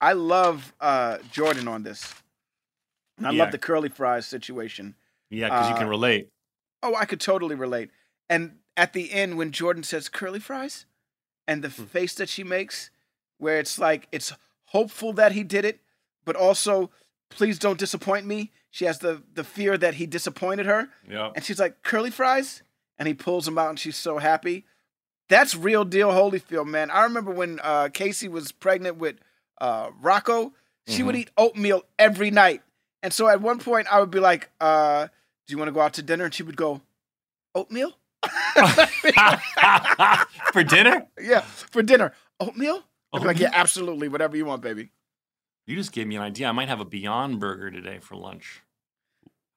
[0.01, 2.13] I love uh, Jordan on this.
[3.23, 3.43] I Yeah.
[3.43, 4.95] love the curly fries situation.
[5.29, 6.29] Yeah, because you Uh, can relate.
[6.81, 7.91] Oh, I could totally relate.
[8.29, 10.85] And at the end, when Jordan says curly fries,
[11.47, 11.83] and the Hmm.
[11.85, 12.89] face that she makes,
[13.37, 14.31] where it's like it's
[14.67, 15.81] hopeful that he did it,
[16.25, 16.89] but also
[17.35, 18.51] please don't disappoint me.
[18.71, 21.31] She has the the fear that he disappointed her, Yeah.
[21.35, 22.63] and she's like curly fries,
[22.97, 24.65] and he pulls them out, and she's so happy.
[25.29, 26.91] That's real deal Holyfield, man.
[26.91, 29.15] I remember when uh, Casey was pregnant with
[29.61, 30.53] uh, Rocco,
[30.87, 32.61] she would eat oatmeal every night.
[33.01, 35.07] And so at one point, I would be like, uh,
[35.47, 36.25] Do you want to go out to dinner?
[36.25, 36.81] And she would go,
[37.55, 37.93] Oatmeal?
[40.53, 41.07] For dinner?
[41.21, 42.13] Yeah, for dinner.
[42.39, 42.83] Oatmeal?
[43.13, 44.07] I'd be like, Yeah, absolutely.
[44.07, 44.89] Whatever you want, baby.
[45.65, 46.47] You just gave me an idea.
[46.47, 48.61] I might have a Beyond Burger today for lunch.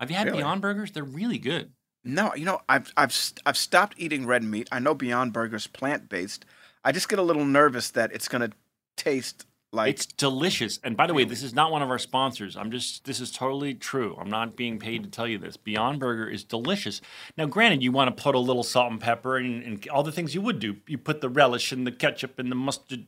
[0.01, 0.39] Have you had Really?
[0.39, 0.93] Beyond Burgers?
[0.93, 1.73] They're really good.
[2.05, 4.69] No, you know, I've I've I've stopped eating red meat.
[4.71, 6.45] I know Beyond Burger's plant based.
[6.85, 8.51] I just get a little nervous that it's gonna
[8.97, 10.79] taste like It's delicious.
[10.83, 12.57] And by the way, this is not one of our sponsors.
[12.57, 14.17] I'm just this is totally true.
[14.19, 14.87] I'm not being mm-hmm.
[14.87, 15.57] paid to tell you this.
[15.57, 17.01] Beyond Burger is delicious.
[17.37, 20.13] Now, granted, you want to put a little salt and pepper and, and all the
[20.13, 20.77] things you would do.
[20.87, 23.07] You put the relish and the ketchup and the mustard,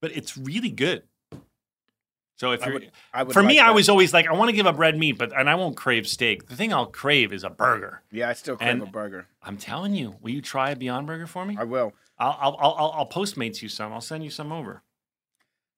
[0.00, 1.02] but it's really good.
[2.38, 4.32] So if I you're would- I would for me, like I was always like, I
[4.34, 6.48] want to give up red meat, but and I won't crave steak.
[6.48, 8.02] The thing I'll crave is a burger.
[8.10, 9.26] yeah, I still crave And- a burger.
[9.42, 11.56] I'm telling you, will you try a Beyond Burger for me?
[11.58, 11.94] I will.
[12.18, 13.92] I'll I'll I'll, I'll, Postmates you some.
[13.92, 14.82] I'll send you some over.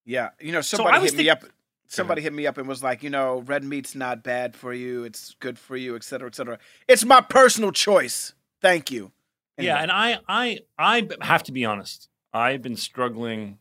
[0.05, 1.43] Yeah, you know, So somebody was hit me up.
[1.87, 5.03] Somebody hit me up and was like, you know, red meat's not bad for you.
[5.05, 6.59] It's good for you, et cetera, et cetera.
[6.87, 8.33] It's my personal choice.
[8.61, 9.11] Thank you.
[9.57, 12.09] Yeah, and I I I have to be honest.
[12.33, 13.57] I've been struggling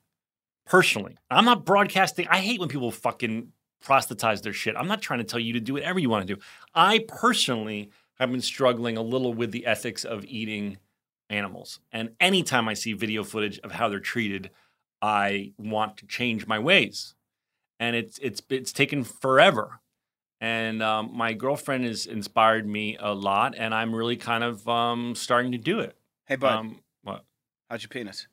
[0.68, 1.16] personally.
[1.30, 2.26] I'm not broadcasting.
[2.28, 4.76] I hate when people fucking proselytize their shit.
[4.76, 6.40] I'm not trying to tell you to do whatever you want to do.
[6.74, 10.78] I personally have been struggling a little with the ethics of eating
[11.30, 11.80] animals.
[11.92, 14.50] And anytime I see video footage of how they're treated,
[15.00, 17.14] I want to change my ways.
[17.78, 19.80] And it's it's it's taken forever.
[20.40, 25.14] And um, my girlfriend has inspired me a lot, and I'm really kind of um,
[25.16, 25.96] starting to do it.
[26.26, 27.24] Hey, bud, Um, what?
[27.68, 28.28] how's your penis?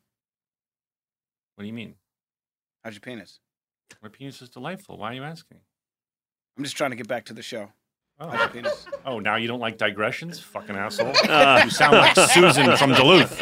[1.55, 1.95] What do you mean?
[2.86, 3.39] How's your penis?
[4.03, 4.99] My penis is delightful.
[4.99, 5.57] Why are you asking?
[6.55, 7.69] I'm just trying to get back to the show.
[8.19, 8.27] Oh.
[8.29, 8.86] How's your Oh, penis?
[9.07, 10.39] oh now you don't like digressions?
[10.39, 11.11] Fucking asshole.
[11.27, 11.61] Uh.
[11.63, 13.41] you sound like Susan from Duluth.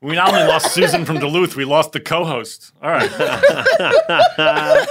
[0.00, 2.72] we not only lost Susan from Duluth, we lost the co host.
[2.80, 3.10] All right.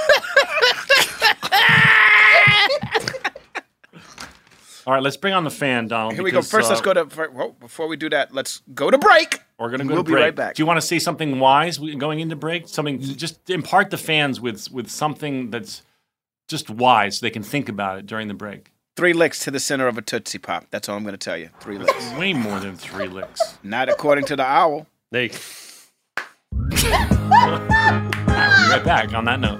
[4.86, 6.14] All right, let's bring on the fan, Donald.
[6.14, 6.38] Here we go.
[6.38, 7.06] because, First, let's uh, go to.
[7.10, 9.40] fir- Whoa, before we do that, let's go to break.
[9.58, 10.24] We're going to go we'll to be break.
[10.24, 10.56] right back.
[10.56, 12.68] Do you want to say something wise going into break?
[12.68, 15.82] Something just impart the fans with with something that's
[16.48, 18.72] just wise so they can think about it during the break.
[18.96, 20.68] Three licks to the center of a Tootsie Pop.
[20.70, 21.50] That's all I'm going to tell you.
[21.60, 22.12] Three licks.
[22.14, 23.58] Way more than three licks.
[23.64, 24.88] Not according to the owl.
[25.12, 25.32] They,
[26.52, 26.88] We'll be
[28.72, 29.60] right back on that note.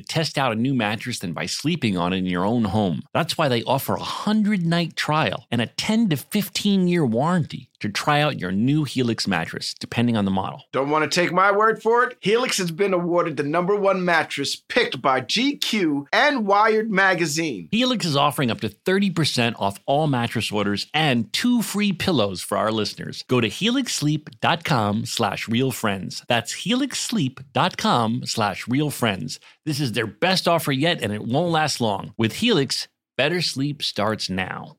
[0.00, 3.02] test out a new mattress than by sleeping on it in your own home.
[3.12, 7.68] That's why they offer a 100 night trial and a 10 to 15 year warranty
[7.80, 10.64] to try out your new Helix mattress, depending on the model.
[10.72, 12.16] Don't want to take my word for it?
[12.20, 17.68] Helix has been awarded the number one mattress picked by GQ and Wired Magazine.
[17.70, 22.56] Helix is offering up to 30% off all mattress orders and two free pillows for
[22.58, 23.24] our listeners.
[23.28, 26.24] Go to helixsleep.com slash realfriends.
[26.26, 29.38] That's helixsleep.com slash realfriends.
[29.68, 32.14] This is their best offer yet, and it won't last long.
[32.16, 32.88] With Helix,
[33.18, 34.78] better sleep starts now.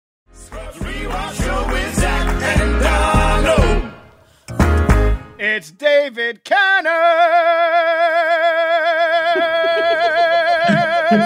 [5.43, 6.91] It's David Cannon.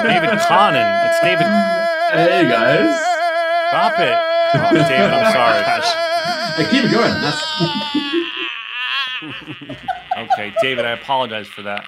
[0.04, 1.06] David Conan.
[1.06, 1.46] It's David.
[2.12, 3.00] Hey guys.
[3.70, 4.18] Stop it.
[4.58, 5.62] Oh, David, I'm sorry.
[6.56, 7.14] Hey, keep it going.
[7.22, 7.42] That's,
[10.34, 11.88] Okay, David, I apologize for that.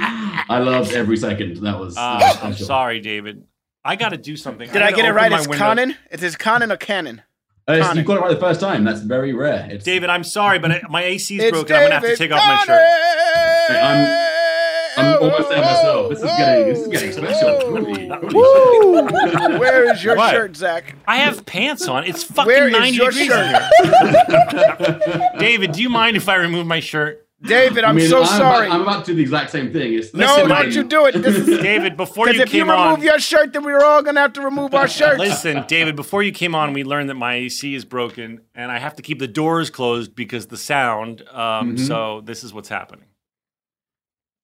[0.00, 1.56] I loved every second.
[1.56, 1.96] That was.
[1.96, 3.44] Uh, I'm sorry, David.
[3.84, 4.68] I got to do something.
[4.70, 5.32] Did I gotta get it right?
[5.32, 5.64] It's window.
[5.64, 5.96] Conan.
[6.10, 7.22] It is Conan or Cannon.
[7.66, 8.84] Uh, so you got it right the first time.
[8.84, 9.68] That's very rare.
[9.70, 11.76] It's, David, I'm sorry, but I- my AC is It's broken.
[11.76, 12.82] I'm gonna have to David take off my shirt.
[13.70, 16.08] I'm, I'm almost there myself.
[16.10, 17.60] This is getting, this is getting special.
[17.60, 20.30] Holy- holy Where is your What?
[20.32, 20.94] shirt, Zach?
[21.06, 22.04] I have pants on.
[22.04, 23.62] It's fucking Where is 90 your degrees shirt?
[23.84, 25.30] in here.
[25.38, 27.27] David, do you mind if I remove my shirt?
[27.40, 28.66] David, I'm I mean, so I'm, sorry.
[28.68, 29.94] I'm about to do the exact same thing.
[29.94, 31.14] It's, no, Listen, don't I- you do it.
[31.22, 32.46] This is David, before you came on.
[32.46, 34.74] because you if you remove on, your shirt, then we're all gonna have to remove
[34.74, 35.20] our shirts.
[35.20, 38.78] listen, David, before you came on, we learned that my AC is broken, and I
[38.80, 41.22] have to keep the doors closed because the sound.
[41.30, 41.86] Um, Mhm.
[41.86, 43.04] So this is what's happening.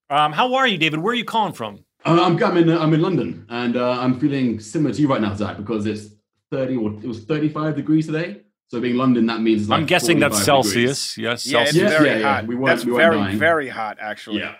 [0.09, 0.99] Um, how are you, David?
[1.01, 1.79] Where are you calling from?
[2.05, 5.19] Uh, I'm, I'm in I'm in London, and uh, I'm feeling similar to you right
[5.19, 6.09] now, Zach, because it's
[6.51, 8.41] 30 or it was 35 degrees today.
[8.75, 10.45] So being London, that means like I'm guessing that's degrees.
[10.45, 11.17] Celsius.
[11.17, 11.91] Yes, yeah, it's Celsius.
[11.93, 12.41] Yeah, very yeah, yeah.
[12.43, 13.37] We weren't- That's we weren't very, dying.
[13.39, 14.39] very hot, actually.
[14.39, 14.55] Yeah,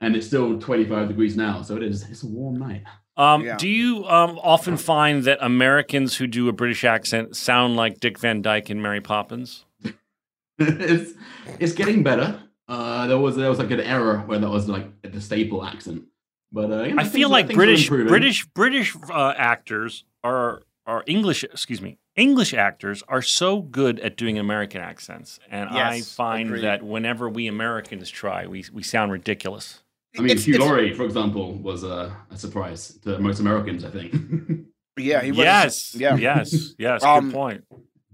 [0.00, 2.02] and it's still 25 degrees now, so it is.
[2.08, 2.84] It's a warm night.
[3.18, 3.58] Um, Yeah.
[3.58, 8.18] Do you um, often find that Americans who do a British accent sound like Dick
[8.18, 9.66] Van Dyke and Mary Poppins?
[10.58, 11.12] it's
[11.60, 12.40] it's getting better.
[12.68, 16.04] Uh, there was there was like an error where that was like the staple accent,
[16.50, 17.90] but uh, you know, I feel like British.
[17.90, 21.44] British British uh, actors are are English.
[21.44, 26.64] Excuse me, English actors are so good at doing American accents, and I find agreed.
[26.64, 29.80] that whenever we Americans try, we we sound ridiculous.
[30.16, 33.84] I mean, It's- Hugh it's- Laurie, for example, was uh, a surprise to most Americans,
[33.84, 34.14] I think.
[34.98, 35.38] Yeah, he was.
[35.38, 36.16] yes, Yeah.
[36.16, 37.02] yes, yes.
[37.02, 37.64] Um, good point.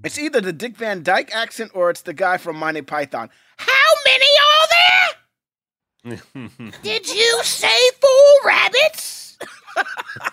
[0.05, 3.29] It's either the Dick Van Dyke accent or it's the guy from Monty Python.
[3.57, 4.69] How many are
[6.15, 6.71] there?
[6.85, 9.28] Did you say four rabbits?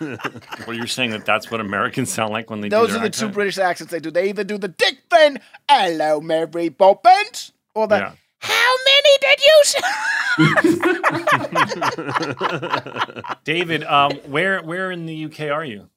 [0.66, 2.76] well, you're saying that that's what Americans sound like when they do.
[2.76, 3.28] Those are their the two?
[3.28, 4.10] British accents they do.
[4.10, 5.38] They either do the Dick Van,
[5.68, 8.12] hello, Mary Poppins, or the Yeah.
[8.40, 9.80] how many did you say?
[13.44, 15.88] David, um, where where in the UK are you?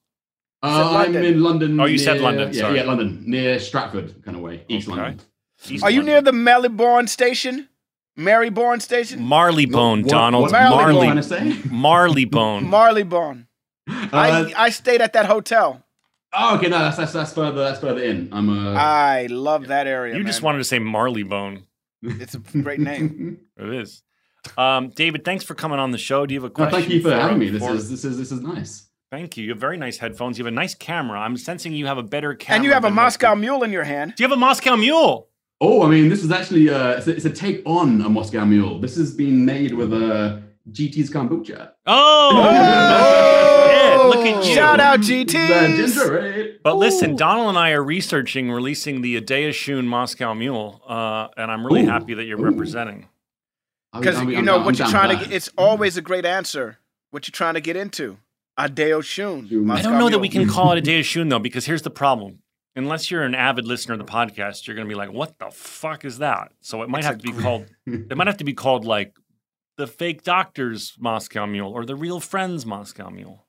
[0.62, 1.80] Uh, I'm in London.
[1.80, 2.76] Oh, you said London, Yeah, sorry.
[2.76, 5.00] yeah, London, near Stratford, kind of way, East Okay.
[5.00, 5.20] London.
[5.68, 7.68] East Are you near the Marylebone station?
[8.20, 9.20] Marylebone station?
[9.20, 10.42] Marleybone, What- Donald?
[10.44, 11.68] what- what are you Marley, trying to say?
[11.68, 12.68] Marleybone.
[12.68, 13.46] Marylebone.
[13.90, 15.82] Uh, I I stayed at that hotel.
[16.32, 18.28] oh, okay, no, that's, that's that's further that's further in.
[18.32, 20.16] I'm uh, I love that area.
[20.16, 21.62] you just wanted to say Marleybone.
[22.02, 23.38] It's a great name.
[23.58, 24.02] It is.
[24.56, 26.24] Um, David, thanks for coming on the show.
[26.24, 26.80] Do you have a No, question?
[26.80, 27.50] thank you for having me.
[27.50, 28.88] This for- is this is this is nice.
[29.10, 29.42] Thank you.
[29.44, 30.38] You have very nice headphones.
[30.38, 31.18] You have a nice camera.
[31.20, 32.56] I'm sensing you have a better camera.
[32.56, 34.14] and you have a than Moscow mule in your hand.
[34.16, 35.28] Do you have a Moscow Mule?
[35.62, 38.44] Oh, I mean, this is actually uh, it's a, it's a take on a Moscow
[38.44, 38.78] Mule.
[38.80, 41.72] This has been made with a GT's kombucha.
[41.86, 42.30] Oh,
[43.70, 44.54] shit, look at you.
[44.54, 45.76] Shout out The GT.
[45.76, 46.52] ginger ale.
[46.62, 51.50] But listen, Donald and I are researching releasing the Adea Shun Moscow Mule, uh, and
[51.50, 51.88] I'm really Ooh.
[51.88, 52.44] happy that you're Ooh.
[52.50, 53.08] representing.
[53.92, 55.24] Because I'm- you I'm know down- what I'm you're trying to.
[55.24, 56.78] Get, it's always a great answer.
[57.10, 58.18] What you're trying to get into.
[58.56, 59.48] Adeo Shun.
[59.48, 59.70] Shun.
[59.70, 62.38] I don't know that we can call it Adea Shun though, because here's the problem.
[62.80, 65.50] Unless you're an avid listener of the podcast, you're going to be like, "What the
[65.50, 67.66] fuck is that?" So it might It's have to be called.
[67.86, 69.14] It might have to be called like
[69.76, 73.46] the fake doctor's Moscow Mule or the real friend's Moscow Mule.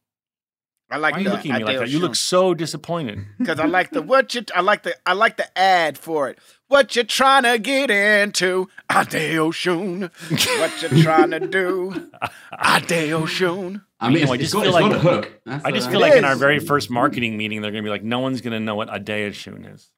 [0.90, 1.90] I like Why are you looking at me like that?
[1.90, 3.20] You look so disappointed.
[3.40, 4.44] because I like the what you.
[4.54, 6.40] I like the I like the ad for it.
[6.72, 8.70] What you trying to get into?
[8.90, 10.10] Adeo Shun.
[10.30, 12.10] What you trying to do?
[12.58, 13.82] Adeo Shun.
[14.00, 15.42] I mean, You know, it's, I just got, feel like- a hook.
[15.46, 17.86] That's, I just feel It like in our very first marketing meeting, they're going to
[17.88, 19.90] be like, "No one's going to know what Adea Shun is."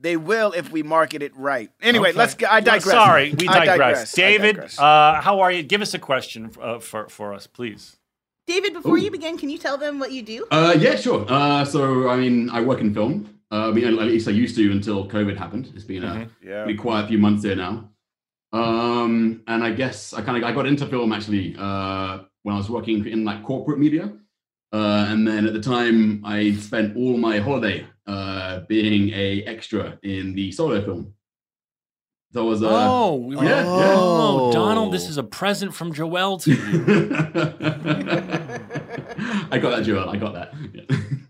[0.00, 1.70] They will if we market it right.
[1.82, 2.18] Anyway, Okay.
[2.18, 2.34] let's.
[2.34, 2.84] Get, I Well, digress.
[2.84, 4.12] sorry, we I digress.
[4.12, 4.78] David, digress.
[4.78, 5.62] Uh, how are you?
[5.64, 7.98] Give us a question uh, for for us, please.
[8.46, 9.00] David, before Ooh.
[9.02, 10.46] you begin, can you tell them what you do?
[10.50, 11.26] Uh, yeah, sure.
[11.28, 13.35] Uh, so, I mean, I work in film.
[13.50, 15.72] Uh, I mean, at least I used to until COVID happened.
[15.74, 16.64] It's been a yeah.
[16.64, 17.90] pretty quiet few months there now.
[18.52, 22.58] Um, and I guess I kind of I got into film actually uh, when I
[22.58, 24.12] was working in like corporate media.
[24.72, 29.98] Uh, and then at the time, I spent all my holiday uh, being a extra
[30.02, 31.14] in the solo film.
[32.32, 32.62] So I was.
[32.62, 33.64] Uh, oh, yeah, yeah.
[33.66, 36.58] oh, Donald, this is a present from Joel to you.
[39.50, 40.10] I got that, Joel.
[40.10, 40.52] I got that.
[40.72, 40.82] Yeah.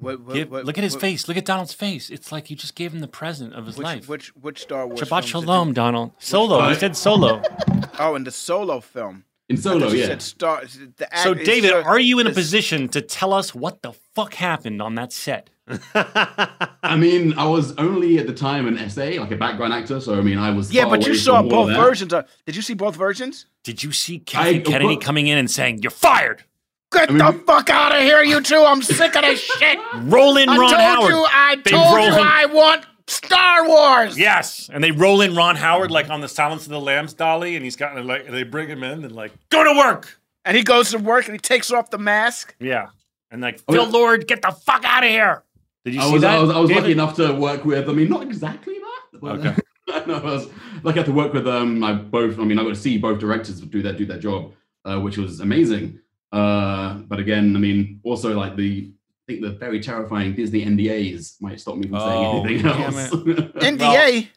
[0.07, 1.29] What, what, Give- what- look at his what- face.
[1.29, 2.09] Look at Donald's face.
[2.11, 4.09] It's like you just gave him the present of his Which, life.
[4.09, 5.01] which which Star Wars?
[5.01, 6.13] Shabbat films did shalom, Donald.
[6.19, 6.57] Solo.
[6.59, 6.75] You one?
[6.77, 7.43] said solo.
[7.99, 9.25] Oh, in the solo film.
[9.49, 10.07] In solo, thought yeah.
[10.07, 10.63] said Star.
[10.97, 13.93] The act, So, David, so- are you in a position to tell us what the
[14.15, 15.49] fuck happened on that set?
[15.95, 19.99] I mean, I was only at the time an SA, like a background actor.
[20.01, 20.73] So I mean, I was.
[20.73, 22.13] Yeah, but you saw both of versions.
[22.13, 23.47] Of, did you see both versions?
[23.65, 26.45] Did you see Kathy I- Kennedy what- coming in and saying, You're fired?
[26.93, 28.63] Get mean, the fuck out of here, you two!
[28.65, 29.79] I'm sick of this shit.
[30.05, 31.11] Roll in I Ron told Howard.
[31.11, 31.25] you.
[31.29, 32.07] I They told you.
[32.07, 34.17] in- I want Star Wars.
[34.19, 37.57] Yes, and they roll in Ron Howard like on the Silence of the Lambs dolly,
[37.57, 40.19] and he's got like they bring him in and like go to work.
[40.45, 42.55] And he goes to work and he takes off the mask.
[42.61, 42.87] Yeah,
[43.33, 43.91] and like Oh, Phil yeah.
[43.91, 45.43] Lord, get the fuck out of here.
[45.85, 46.37] Did you I see was, that?
[46.37, 47.89] I was, I was lucky enough to work with.
[47.89, 49.21] I mean, not exactly that.
[49.21, 49.55] But, Okay.
[50.07, 50.49] no, I was
[50.85, 52.39] lucky enough to work with um, I both.
[52.39, 54.53] I mean, I got to see both directors do their do their job,
[54.85, 55.99] uh, which was amazing.
[56.33, 58.91] Uh, but again, I mean, also like the
[59.29, 62.95] I think the very terrifying Disney NDAs might stop me from Oh, saying anything damn
[62.95, 63.11] else.
[63.57, 64.29] NDA.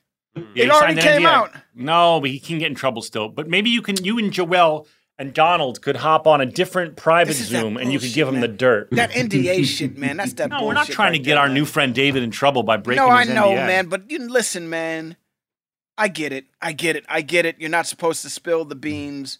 [0.55, 1.25] Yeah, it already came NDA.
[1.25, 1.51] out.
[1.75, 3.29] No, but he can get in trouble still.
[3.29, 4.03] But maybe you can.
[4.03, 4.87] You and Joel
[5.17, 8.13] and Donald could hop on a different private This is that Zoom, and you could
[8.13, 8.41] give him man.
[8.41, 8.89] the dirt.
[8.91, 10.17] That NDA shit, man.
[10.17, 10.49] That's that.
[10.51, 11.55] No, we're not trying right to get there, our man.
[11.55, 13.67] new friend David in trouble by breaking No, I know, NDA.
[13.67, 13.85] man.
[13.87, 15.17] But you listen, man.
[15.97, 16.45] I get it.
[16.61, 17.03] I get it.
[17.09, 17.57] I get it.
[17.59, 19.39] You're not supposed to spill the beans,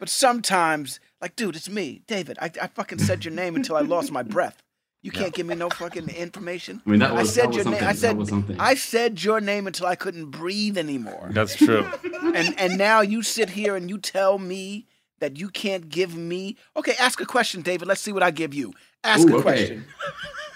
[0.00, 2.38] but sometimes, like, dude, it's me, David.
[2.40, 4.62] I, I fucking said your name until I lost my breath.
[5.02, 6.82] You can't give me no fucking information.
[6.86, 7.74] I mean, that I was- said that was your name.
[7.74, 7.86] I something.
[7.88, 8.60] That said was something.
[8.60, 11.30] I said your name until I couldn't breathe anymore.
[11.32, 11.86] That's true.
[12.34, 14.86] and and now you sit here and you tell me
[15.20, 16.56] that you can't give me.
[16.76, 17.88] Okay, ask a question, David.
[17.88, 18.74] Let's see what I give you.
[19.02, 19.42] Ask Ooh, a okay.
[19.42, 19.84] question.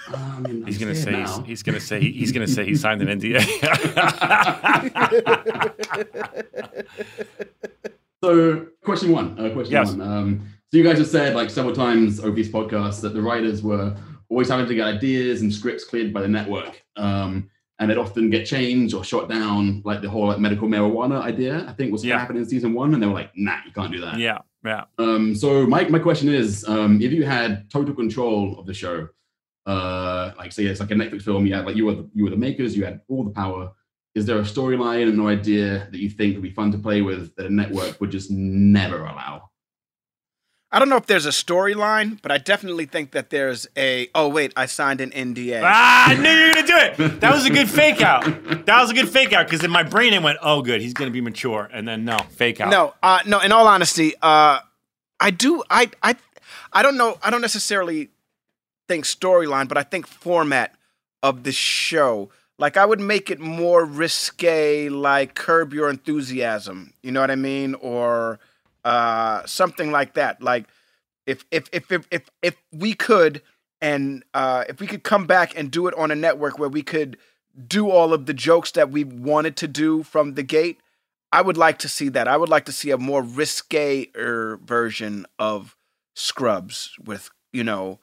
[0.09, 3.01] I mean, He's I'm gonna say he's, he's gonna say he's gonna say he signed
[3.01, 3.41] an NDA.
[8.23, 9.39] So, question one.
[9.39, 9.91] Uh, question Yes.
[9.91, 10.01] one.
[10.01, 13.63] Um, so, you guys have said like several times over these podcasts that the writers
[13.63, 13.97] were
[14.29, 17.49] always having to get ideas and scripts cleared by the network, um,
[17.79, 19.83] and it often get changed or shot down.
[19.85, 22.19] Like the whole like, medical marijuana idea, I think was Yeah.
[22.19, 24.83] happening in season one, and they were like, "Nah, you can't do that." yeah, yeah.
[24.99, 29.09] Um, so my, my question is, um, if you had total control of the show,
[29.67, 32.25] uh, like say it's like a Netflix film, you had like you were the, you
[32.25, 33.71] were the makers, you had all the power.
[34.17, 37.01] Is there a storyline and no idea that you think would be fun to play
[37.01, 39.51] with that a network would just never allow?
[40.75, 44.09] I don't know if there's a storyline, but I definitely think that there's a.
[44.13, 45.63] Oh wait, I signed an NDA.
[45.63, 47.21] Ah, I knew you were gonna do it.
[47.21, 48.25] That was a good fake out.
[48.67, 50.93] That was a good fake out because in my brain it went, "Oh, good, he's
[50.93, 52.71] gonna be mature," and then no, fake out.
[52.71, 53.39] No, uh, no.
[53.39, 54.59] In all honesty, uh,
[55.21, 55.63] I do.
[55.71, 56.17] I, I,
[56.73, 57.19] I don't know.
[57.23, 58.09] I don't necessarily
[58.89, 60.75] think storyline, but I think format
[61.23, 62.31] of the show.
[62.59, 66.95] Like I would make it more risque, like Curb Your Enthusiasm.
[67.01, 68.41] You know what I mean, or
[68.85, 70.43] uh, something like that.
[70.43, 70.67] Like
[71.27, 73.43] if if if if if, if we could
[73.81, 76.83] and uh, if we could come back and do it on a network where we
[76.83, 77.19] could
[77.67, 80.81] do all of the jokes that we wanted to do from the gate,
[81.33, 82.29] I would like to see that.
[82.29, 85.77] I would like to see a more risque version of
[86.15, 87.99] Scrubs with, you know,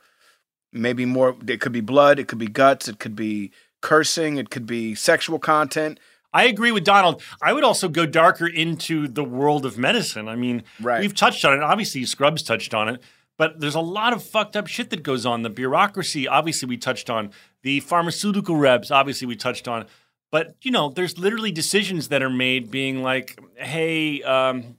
[0.72, 1.36] maybe more.
[1.48, 3.52] It could be blood, it could be guts, it could be
[3.82, 6.00] cursing, it could be sexual content.
[6.34, 7.22] I agree with Donald.
[7.42, 10.28] I would also go darker into the world of medicine.
[10.30, 11.02] I mean, Right.
[11.02, 11.62] we've touched on it.
[11.62, 13.02] Obviously, Scrubs touched on it,
[13.38, 15.42] but there's a lot of fucked up shit that goes on.
[15.42, 17.32] The bureaucracy, obviously, we touched on.
[17.64, 19.86] The pharmaceutical reps, obviously, we touched on.
[20.32, 24.78] But you know, there's literally decisions that are made, being like, "Hey, um,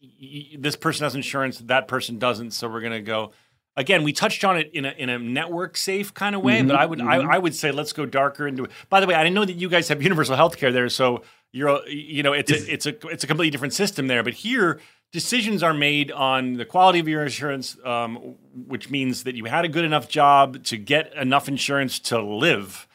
[0.00, 3.32] y- this person has insurance, that person doesn't, so we're gonna go."
[3.78, 6.76] Again, we touched on it in a in a network safe kind of way, but
[6.76, 8.70] I would I, I would say let's go darker into it.
[8.88, 11.22] By the way, I didn't know that you guys have universal health care there, so
[11.52, 14.22] you're you know it's a it's a it's a completely different system there.
[14.22, 14.80] But here,
[15.12, 18.36] decisions are made on the quality of your insurance, um,
[18.66, 22.88] which means that you had a good enough job to get enough insurance to live.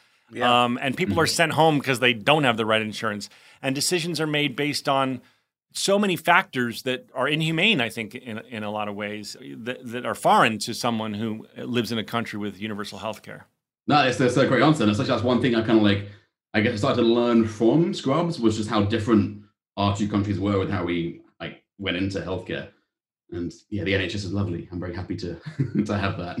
[0.64, 3.28] Um, and people are sent home because they don't have the right insurance.
[3.60, 5.20] And decisions are made based on
[5.74, 9.78] so many factors that are inhumane, I think, in, in a lot of ways, that,
[9.84, 13.46] that are foreign to someone who lives in a country with universal health care.
[13.86, 14.84] No, that's a great answer.
[14.84, 16.08] And it's actually that's one thing I kind of like.
[16.54, 19.42] I guess I started to learn from Scrubs was just how different
[19.78, 22.68] our two countries were with how we like went into healthcare.
[23.30, 24.68] And yeah, the NHS is lovely.
[24.70, 25.40] I'm very happy to
[25.86, 26.38] to have that.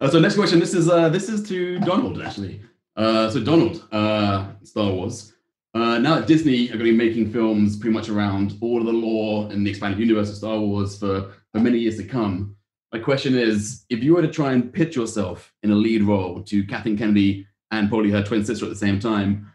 [0.00, 0.60] Uh, so next question.
[0.60, 2.62] This is uh, this is to Donald actually.
[2.96, 5.32] Uh, so Donald, uh, Star Wars.
[5.74, 8.86] Uh, now that Disney are going to be making films pretty much around all of
[8.86, 12.56] the lore and the expanded universe of Star Wars for, for many years to come,
[12.92, 16.42] My question is, if you were to try and pitch yourself in a lead role
[16.42, 19.46] to Kathleen Kennedy and probably her twin sister at the same time,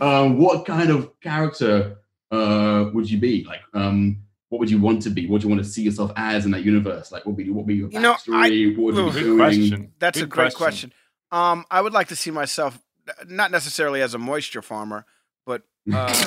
[0.00, 1.96] um, what kind of character
[2.30, 3.44] uh, would you be?
[3.44, 4.18] Like, um,
[4.50, 5.26] what would you want to be?
[5.26, 7.10] What do you want to see yourself as in that universe?
[7.12, 8.76] Like, what would be what would be your You know, I- backstory?
[8.76, 9.38] what would you be doing?
[9.38, 9.92] question.
[9.98, 10.90] That's a great question.
[10.90, 10.92] question.
[11.30, 12.78] Um, I would like to see myself
[13.26, 15.04] not necessarily as a moisture farmer,
[15.46, 15.62] but
[15.92, 16.26] uh,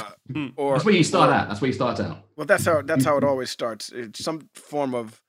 [0.56, 1.48] or That's where you start or- at.
[1.50, 2.20] That's where you start out.
[2.36, 3.90] Well, that's how that's how it always starts.
[3.90, 5.22] It's some form of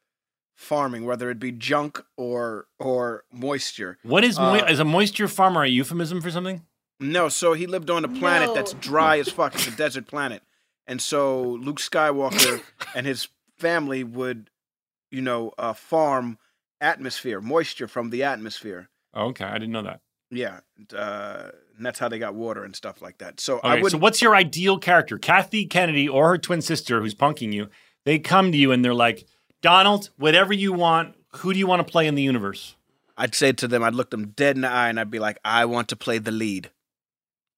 [0.57, 3.99] farming, whether it be junk or or moisture.
[4.03, 6.63] What is mo- Uh, is a moisture farmer a euphemism for something?
[7.01, 9.55] No, so he lived on a planet that's dry as fuck.
[9.55, 10.43] It's a desert planet.
[10.87, 12.63] And so Luke Skywalker
[12.95, 14.51] and his family would,
[15.11, 16.39] you know, uh, farm
[16.81, 18.89] atmosphere, moisture from the atmosphere.
[19.15, 20.01] Oh, okay, I didn't know that.
[20.33, 20.61] Yeah.
[20.97, 23.39] Uh, and that's how they got water and stuff like that.
[23.39, 25.19] So Okay, I would so what's your ideal character?
[25.19, 27.69] Kathy Kennedy or her twin sister who's punking you,
[28.05, 29.27] they come to you and they're like,
[29.61, 32.77] Donald, whatever you want, who do you want to play in the universe?
[33.17, 35.39] I'd say to them, I'd look them dead in the eye and I'd be like,
[35.45, 36.71] I want to play the lead.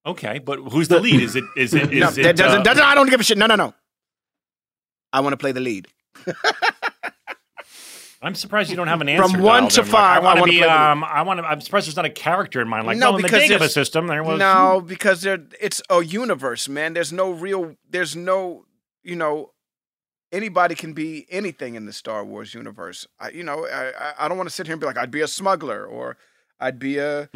[0.05, 1.23] Okay, but who's the lead?
[1.23, 3.25] Is it is it is no, it that doesn't, uh, doesn't, I don't give a
[3.25, 3.39] shit.
[3.39, 3.73] No, no, no.
[5.13, 5.87] I want to play the lead.
[8.25, 9.29] I'm surprised you don't have an answer.
[9.33, 9.87] From one to in.
[9.87, 10.63] Like, five, I want to be.
[10.65, 11.45] Um, I want to.
[11.47, 12.87] I'm surprised there's not a character in mind.
[12.87, 16.03] Like, No, no, in the because Dagobah system, there was No, because there it's a
[16.03, 16.95] universe, man.
[16.95, 18.65] There's no real there's no,
[19.03, 19.53] you know,
[20.33, 23.07] anybody can be anything in the Star Wars universe.
[23.21, 25.21] I you know, I I- don't want to sit here and be like I'd be
[25.21, 26.17] a smuggler or
[26.61, 27.29] I'd be a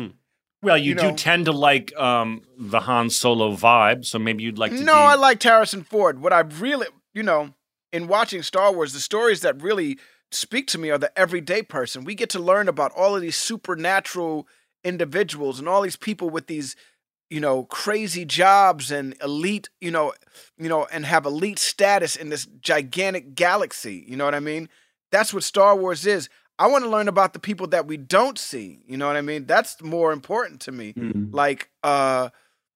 [0.62, 4.42] Well, you, you do know- tend to like um, the Han Solo vibe, so maybe
[4.42, 4.82] you'd like to.
[4.82, 6.20] No, be, I like Harrison Ford.
[6.20, 7.54] What I really, you know,
[7.92, 9.98] in watching Star Wars, the stories that really
[10.30, 12.04] speak to me are the everyday person.
[12.04, 14.46] We get to learn about all of these supernatural
[14.84, 16.76] individuals and all these people with these,
[17.30, 20.12] you know, crazy jobs and elite, you know,
[20.56, 24.04] you know, and have elite status in this gigantic galaxy.
[24.06, 24.68] You know what I mean?
[25.10, 26.28] That's what Star Wars is.
[26.58, 28.80] I want to learn about the people that we don't see.
[28.86, 29.46] You know what I mean?
[29.46, 30.92] That's more important to me.
[31.32, 32.30] Like, uh,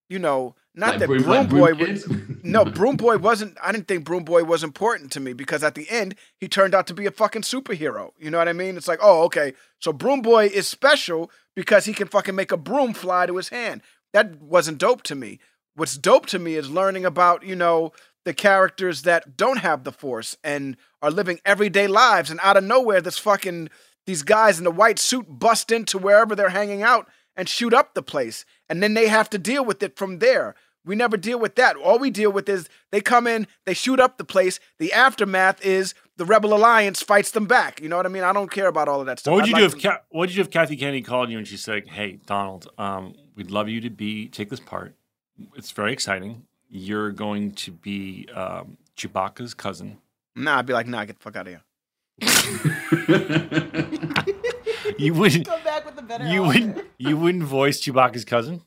[0.09, 2.09] you know, not Like that Broom- Broom, like Boy was.
[2.45, 3.57] No, Broom Boy wasn't.
[3.63, 6.75] I didn't think Broom Boy was important to me because at the end he turned
[6.75, 8.11] out to be a fucking superhero.
[8.19, 8.77] You know what I mean?
[8.77, 12.57] It's like, oh, okay, so Broom Boy is special because he can fucking make a
[12.57, 13.83] broom fly to his hand.
[14.13, 15.39] That wasn't dope to me.
[15.75, 17.93] What's dope to me is learning about you know
[18.25, 22.65] the characters that don't have the Force and are living everyday lives, and out of
[22.65, 23.69] nowhere, this fucking
[24.07, 27.95] these guys in the white suit bust into wherever they're hanging out and shoot up
[27.95, 30.55] the place, and then they have to deal with it from there.
[30.85, 31.77] We never deal with that.
[31.77, 34.59] All we deal with is they come in, they shoot up the place.
[34.79, 37.81] The aftermath is the Rebel Alliance fights them back.
[37.81, 38.25] You know what I mean?
[38.25, 39.31] I don't care about all of that stuff.
[39.33, 40.77] What would I'd you like do if to- Ca- What would you do if Kathy
[40.77, 44.49] Kennedy called you and she said, "Hey, Donald, um, we'd love you to be take
[44.51, 44.97] this part.
[45.55, 46.47] It's very exciting.
[46.69, 49.99] You're going to be um, Chewbacca's cousin.
[50.35, 51.63] Nah, I'd be like, nah, get the fuck out of here.
[55.03, 55.47] You wouldn't.
[55.47, 56.25] Come back with the better.
[56.27, 56.49] You offer.
[56.59, 56.85] wouldn't.
[56.99, 58.63] You wouldn't voice Chewbacca's cousin.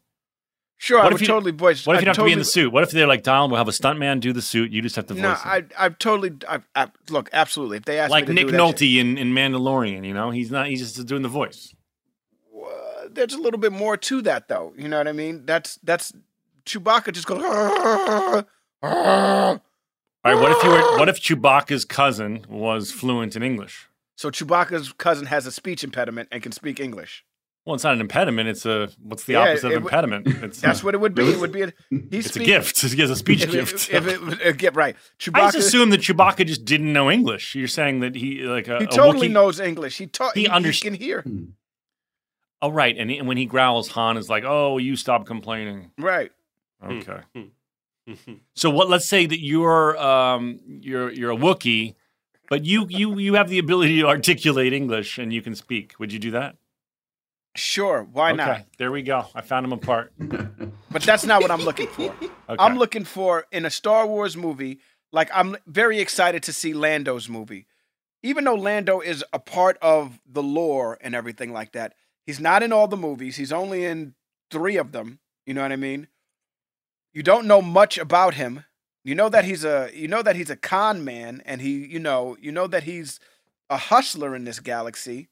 [0.78, 1.88] Sure, I What would if you- totally voice.
[1.88, 2.72] What if you don't have to be in the suit?
[2.74, 3.50] What if they're like Donald?
[3.52, 4.72] We'll have a stuntman do the suit.
[4.72, 5.30] You just have to voice No.
[5.32, 6.34] I, I've totally.
[6.50, 7.78] I, I, look, absolutely.
[7.78, 10.06] If they ask like me to Nick Nolte in, in Mandalorian.
[10.06, 10.68] You know, he's not.
[10.68, 11.74] He's just doing the voice.
[13.10, 14.74] there's a little bit more to that, though.
[14.78, 15.46] You know what I mean?
[15.46, 16.12] That's that's
[16.66, 17.42] Chewbacca just goes.
[17.42, 18.44] All
[18.82, 19.62] right.
[20.24, 20.98] What if you were?
[20.98, 23.88] What if Chewbacca's cousin was fluent in English?
[24.16, 27.26] So Chewbacca's cousin has a speech impediment and can speak English.
[27.66, 28.48] Well, it's not an impediment.
[28.48, 30.28] It's a what's the Yeah, opposite it of would- impediment?
[30.44, 31.24] It's That's a, what it would be.
[31.32, 31.64] It would be.
[31.64, 31.74] A,
[32.12, 32.80] he's it's a gift.
[32.94, 33.90] He has a speech If gift.
[33.92, 34.96] if it, would- uh, get right,
[35.34, 37.56] I just assumed that Chewbacca just didn't know English.
[37.56, 39.98] You're saying that he like a, he a totally Wookiee- knows English.
[39.98, 40.36] He taught.
[40.38, 41.24] He He, he, can hear.
[42.62, 42.96] Oh, right.
[42.98, 46.32] And, he, and when he growls, Han is like, "Oh, you stop complaining." Right.
[46.84, 47.22] Okay.
[48.54, 48.90] so what?
[48.90, 51.96] Let's say that you're um you're you're a Wookiee,
[52.50, 55.94] but you you you have the ability to articulate English and you can speak.
[56.00, 56.58] Would you do that?
[57.56, 58.06] Sure.
[58.12, 58.38] Why okay.
[58.38, 58.66] not?
[58.78, 59.26] There we go.
[59.34, 60.14] I found him apart.
[60.96, 62.16] But that's not what I'm looking for.
[62.48, 64.80] I'm looking for in a Star Wars movie.
[65.12, 67.68] Like I'm very excited to see Lando's movie,
[68.24, 71.96] even though Lando is a part of the lore and everything like that.
[72.26, 73.36] He's not in all the movies.
[73.36, 74.16] He's only in
[74.50, 75.20] three of them.
[75.46, 76.08] You know what I mean?
[77.12, 78.64] You don't know much about him.
[79.06, 82.00] You know that he's a you know that he's a con man, and he you
[82.00, 83.20] know you know that he's
[83.70, 85.30] a hustler in this galaxy,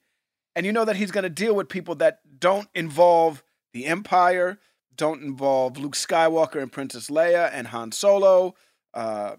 [0.55, 3.43] and you know that he's going to deal with people that don't involve
[3.73, 4.59] the Empire,
[4.95, 8.53] don't involve Luke Skywalker and Princess Leia and Han Solo.
[8.93, 9.37] Uh,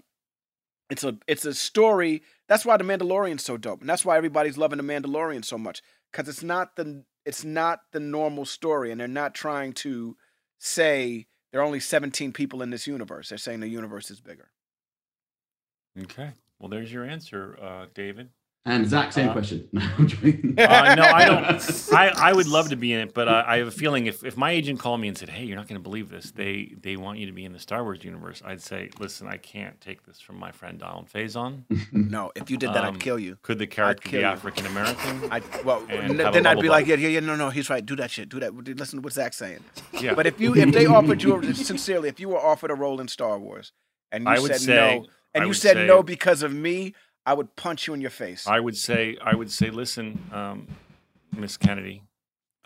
[0.90, 2.22] it's a it's a story.
[2.48, 5.80] That's why the Mandalorian's so dope, and that's why everybody's loving the Mandalorian so much
[6.10, 10.16] because it's not the it's not the normal story, and they're not trying to
[10.58, 13.28] say there are only 17 people in this universe.
[13.28, 14.48] They're saying the universe is bigger.
[16.02, 16.32] Okay.
[16.58, 18.30] Well, there's your answer, uh, David.
[18.66, 19.68] And Zach, same Uh, question.
[19.72, 20.54] No, I'm joking.
[20.58, 21.88] Uh, no, I don't.
[21.92, 24.24] I, I would love to be in it, but uh, I have a feeling if,
[24.24, 26.30] if my agent called me and said, "Hey, you're not going to believe this.
[26.30, 29.36] They they want you to be in the Star Wars universe," I'd say, "Listen, I
[29.36, 31.64] can't take this from my friend Donald Faison.
[31.92, 33.36] No, if you did that, Um, I'd kill you.
[33.42, 34.24] Could the character be.
[34.24, 35.28] African American?
[35.30, 36.78] I well, n- then I'd be butt?
[36.78, 37.84] like, yeah, yeah, yeah, no, no, he's right.
[37.84, 38.30] Do that shit.
[38.30, 38.54] Do that.
[38.54, 39.62] Listen to what Zach's saying.
[40.00, 40.14] Yeah.
[40.14, 43.08] But if you, if they offered you sincerely, if you were offered a role in
[43.08, 43.72] Star Wars,
[44.10, 46.52] and you I would said say- no, and I you said say- no because of
[46.54, 46.94] me,
[47.26, 48.46] I would punch you in your face.
[48.46, 50.68] I would say, I would say, listen, um,
[51.36, 52.02] Miss Kennedy,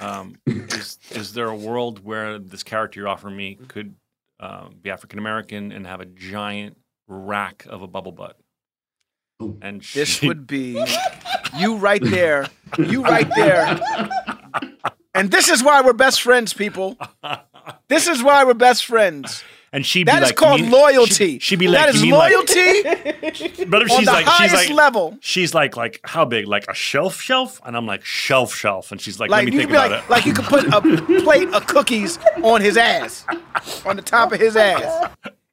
[0.01, 3.95] um, is is there a world where this character you're offering me could
[4.41, 6.77] uh, be African American and have a giant
[7.07, 8.37] rack of a bubble butt?
[9.63, 10.85] And This would be
[11.57, 12.49] you right there.
[12.77, 13.79] You right there.
[15.15, 16.97] And this is why we're best friends, people.
[17.89, 19.45] This is why we're best friends.
[19.73, 21.32] And she'd That be is like, called mean- loyalty.
[21.39, 22.82] She'd, she'd be like, that is mean like- loyalty.
[23.66, 25.19] but if on she's the like, she's highest like, level.
[25.20, 26.47] she's like, like how big?
[26.47, 27.61] Like a shelf, shelf?
[27.66, 28.90] And I'm like, shelf, shelf.
[28.93, 30.11] And she's like, Like let me think about like, it.
[30.11, 30.81] like you could put a
[31.23, 33.27] plate of cookies on his ass,
[33.85, 35.11] on the top of his ass,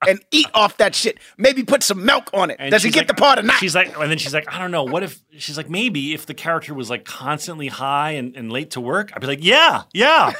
[0.07, 1.17] and eat off that shit.
[1.37, 2.57] Maybe put some milk on it.
[2.59, 3.57] And Does he get like- the part or not?
[3.57, 4.83] She's like, and then she's like, I don't know.
[4.83, 8.71] What if she's like, maybe if the character was like constantly high and, and late
[8.71, 10.31] to work, I'd be like, yeah, yeah.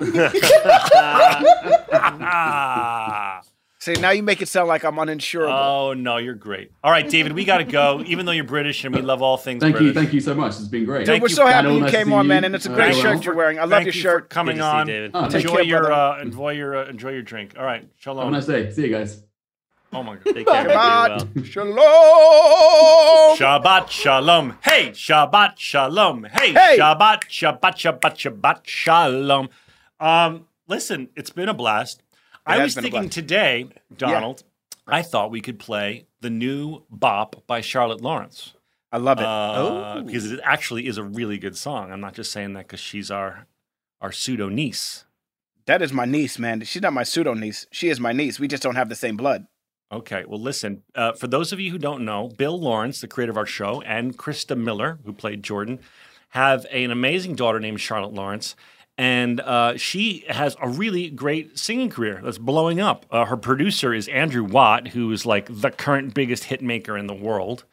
[3.80, 5.50] See, now you make it sound like I'm uninsurable.
[5.52, 6.72] oh no, you're great.
[6.82, 8.02] All right, David, we got to go.
[8.06, 9.94] Even though you're British and we love all things Thank you, British.
[9.94, 10.52] thank you so much.
[10.54, 11.00] It's been great.
[11.00, 12.28] Dude, thank we're you, so happy Daniel, you nice to came see on, you.
[12.30, 13.58] man, and it's a Uh, great well, shirt for- you're wearing.
[13.58, 14.22] I love Thank your you shirt.
[14.22, 14.86] for coming Good to see you, on.
[14.86, 15.10] David.
[15.12, 16.18] Oh, Take enjoy care, your brother.
[16.18, 17.52] uh, enjoy your uh, enjoy your drink.
[17.58, 18.32] All right, Have a shalom.
[18.32, 18.70] nice day.
[18.72, 19.22] See you guys.
[19.92, 20.34] Oh my god.
[20.34, 20.56] Take care.
[20.56, 21.24] everybody.
[21.44, 21.76] Shabbat
[23.36, 23.36] Well.
[23.36, 23.62] shalom.
[23.84, 24.58] Shabbat shalom.
[24.64, 26.24] Hey, Shabbat shalom.
[26.24, 26.78] Hey, Hey.
[26.78, 29.50] Shabbat, Shabbat, Shabbat, Shabbat shalom.
[30.00, 32.02] Um, listen, it's been a blast.
[32.46, 34.44] I was thinking today, Donald,
[34.86, 38.54] I thought we could play the new Bop by Charlotte Lawrence.
[38.92, 39.24] I love it.
[39.24, 41.90] Uh, because it actually is a really good song.
[41.90, 43.46] I'm not just saying that because she's our
[44.00, 45.04] our pseudo niece.
[45.66, 46.60] That is my niece, man.
[46.62, 47.66] She's not my pseudo niece.
[47.72, 48.38] She is my niece.
[48.38, 49.46] We just don't have the same blood.
[49.90, 50.82] Okay, well, listen.
[50.94, 53.80] Uh, for those of you who don't know, Bill Lawrence, the creator of our show,
[53.82, 55.80] and Christa Miller, who played Jordan,
[56.30, 58.56] have an amazing daughter named Charlotte Lawrence.
[58.96, 63.06] And uh, she has a really great singing career that's blowing up.
[63.10, 67.08] Uh, her producer is Andrew Watt, who is like the current biggest hit maker in
[67.08, 67.64] the world.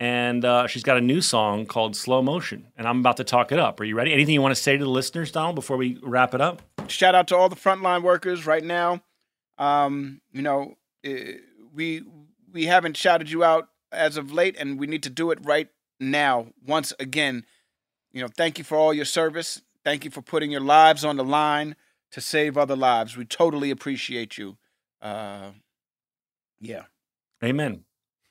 [0.00, 2.68] And uh, she's got a new song called Slow Motion.
[2.76, 3.78] And I'm about to talk it up.
[3.78, 4.12] Are you ready?
[4.12, 6.62] Anything you want to say to the listeners, Donald, before we wrap it up?
[6.88, 9.02] Shout out to all the frontline workers right now.
[9.58, 10.74] Um, you know,
[11.04, 11.34] eh,
[11.72, 12.02] we
[12.52, 15.68] we haven't shouted you out as of late, and we need to do it right
[16.00, 16.46] now.
[16.66, 17.44] Once again,
[18.12, 19.62] you know, thank you for all your service.
[19.84, 21.76] Thank you for putting your lives on the line
[22.12, 23.16] to save other lives.
[23.16, 24.56] We totally appreciate you.
[25.02, 25.50] Uh,
[26.60, 26.84] yeah.
[27.42, 27.84] Amen.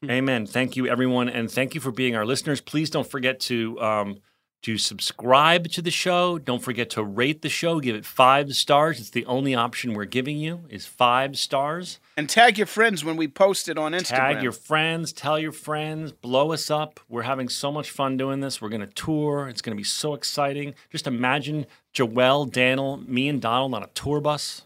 [0.10, 0.46] Amen.
[0.46, 2.60] Thank you, everyone, and thank you for being our listeners.
[2.60, 4.18] Please don't forget to um,
[4.64, 6.40] to subscribe to the show.
[6.40, 7.80] Don't forget to rate the show.
[7.82, 9.00] Give it five stars.
[9.00, 12.00] It's the only option we're giving you is five stars.
[12.16, 14.18] And tag your friends when we post it on Instagram.
[14.18, 15.12] Tag your friends.
[15.12, 16.14] Tell your friends.
[16.14, 17.02] Blow us up.
[17.10, 18.62] We're having so much fun doing this.
[18.62, 19.50] We're going to tour.
[19.50, 20.76] It's going to be so exciting.
[20.90, 24.64] Just imagine Joelle, Daniel, me, and Donald on a tour bus,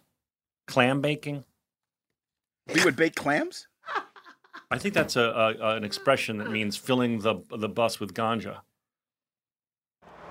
[0.68, 1.44] clam baking.
[2.74, 3.68] we would bake clams.
[4.70, 8.60] I think that's a, a an expression that means filling the the bus with ganja.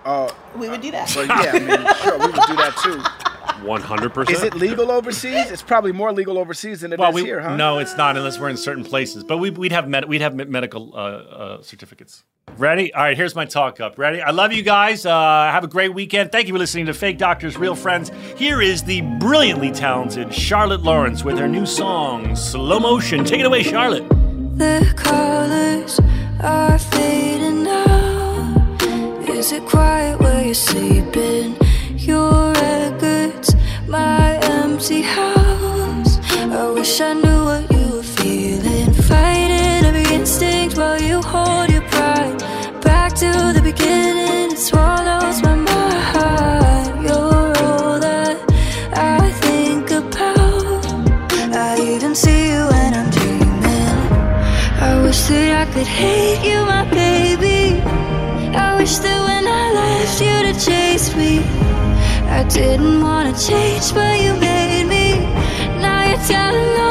[0.06, 1.12] Uh, We would do that.
[1.16, 3.66] well, yeah, I mean, sure, we would do that too.
[3.66, 4.36] One hundred percent.
[4.38, 5.50] Is it legal overseas?
[5.50, 7.56] It's probably more legal overseas than it is Well, we, here, huh?
[7.56, 9.24] no, it's not unless we're in certain places.
[9.24, 12.22] But we, we'd have med- we'd have medical uh, uh, certificates.
[12.58, 12.92] Ready?
[12.94, 13.16] All right.
[13.16, 13.98] Here's my talk up.
[13.98, 14.20] Ready?
[14.20, 15.04] I love you guys.
[15.06, 15.10] Uh,
[15.50, 16.30] have a great weekend.
[16.32, 18.10] Thank you for listening to Fake Doctors, Real Friends.
[18.36, 23.24] Here is the brilliantly talented Charlotte Lawrence with her new song, Slow Motion.
[23.24, 24.06] Take it away, Charlotte.
[24.08, 25.98] The colors
[26.42, 27.35] are fading now.
[29.46, 31.54] Is it quiet where you're sleeping?
[31.98, 33.54] Your records,
[33.86, 36.18] my empty house.
[36.34, 38.92] I wish I knew what you were feeling.
[38.92, 42.36] Fighting every instinct while you hold your pride.
[42.82, 47.04] Back to the beginning, it swallows my mind.
[47.04, 48.36] You're all that
[48.94, 50.86] I think about.
[51.54, 53.94] I even see you when I'm dreaming.
[54.88, 56.35] I wish that I could hate
[61.16, 61.38] me,
[62.28, 65.06] I didn't wanna change, but you made me.
[65.80, 66.85] Now you're telling all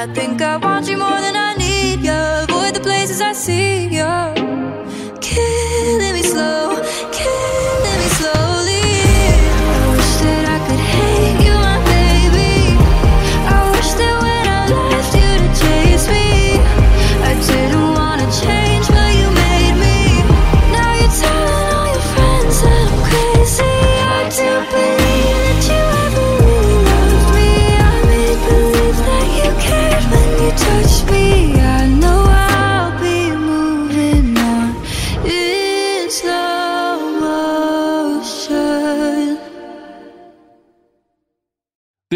[0.00, 1.29] I think I want you more than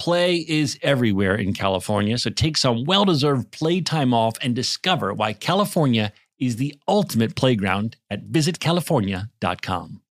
[0.00, 5.34] Play is everywhere in California, so take some well deserved playtime off and discover why
[5.34, 10.00] California is the ultimate playground at visitcalifornia.com.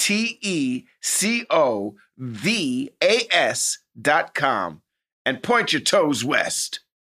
[0.00, 4.80] T E C O V A S dot com
[5.26, 6.80] and point your toes west.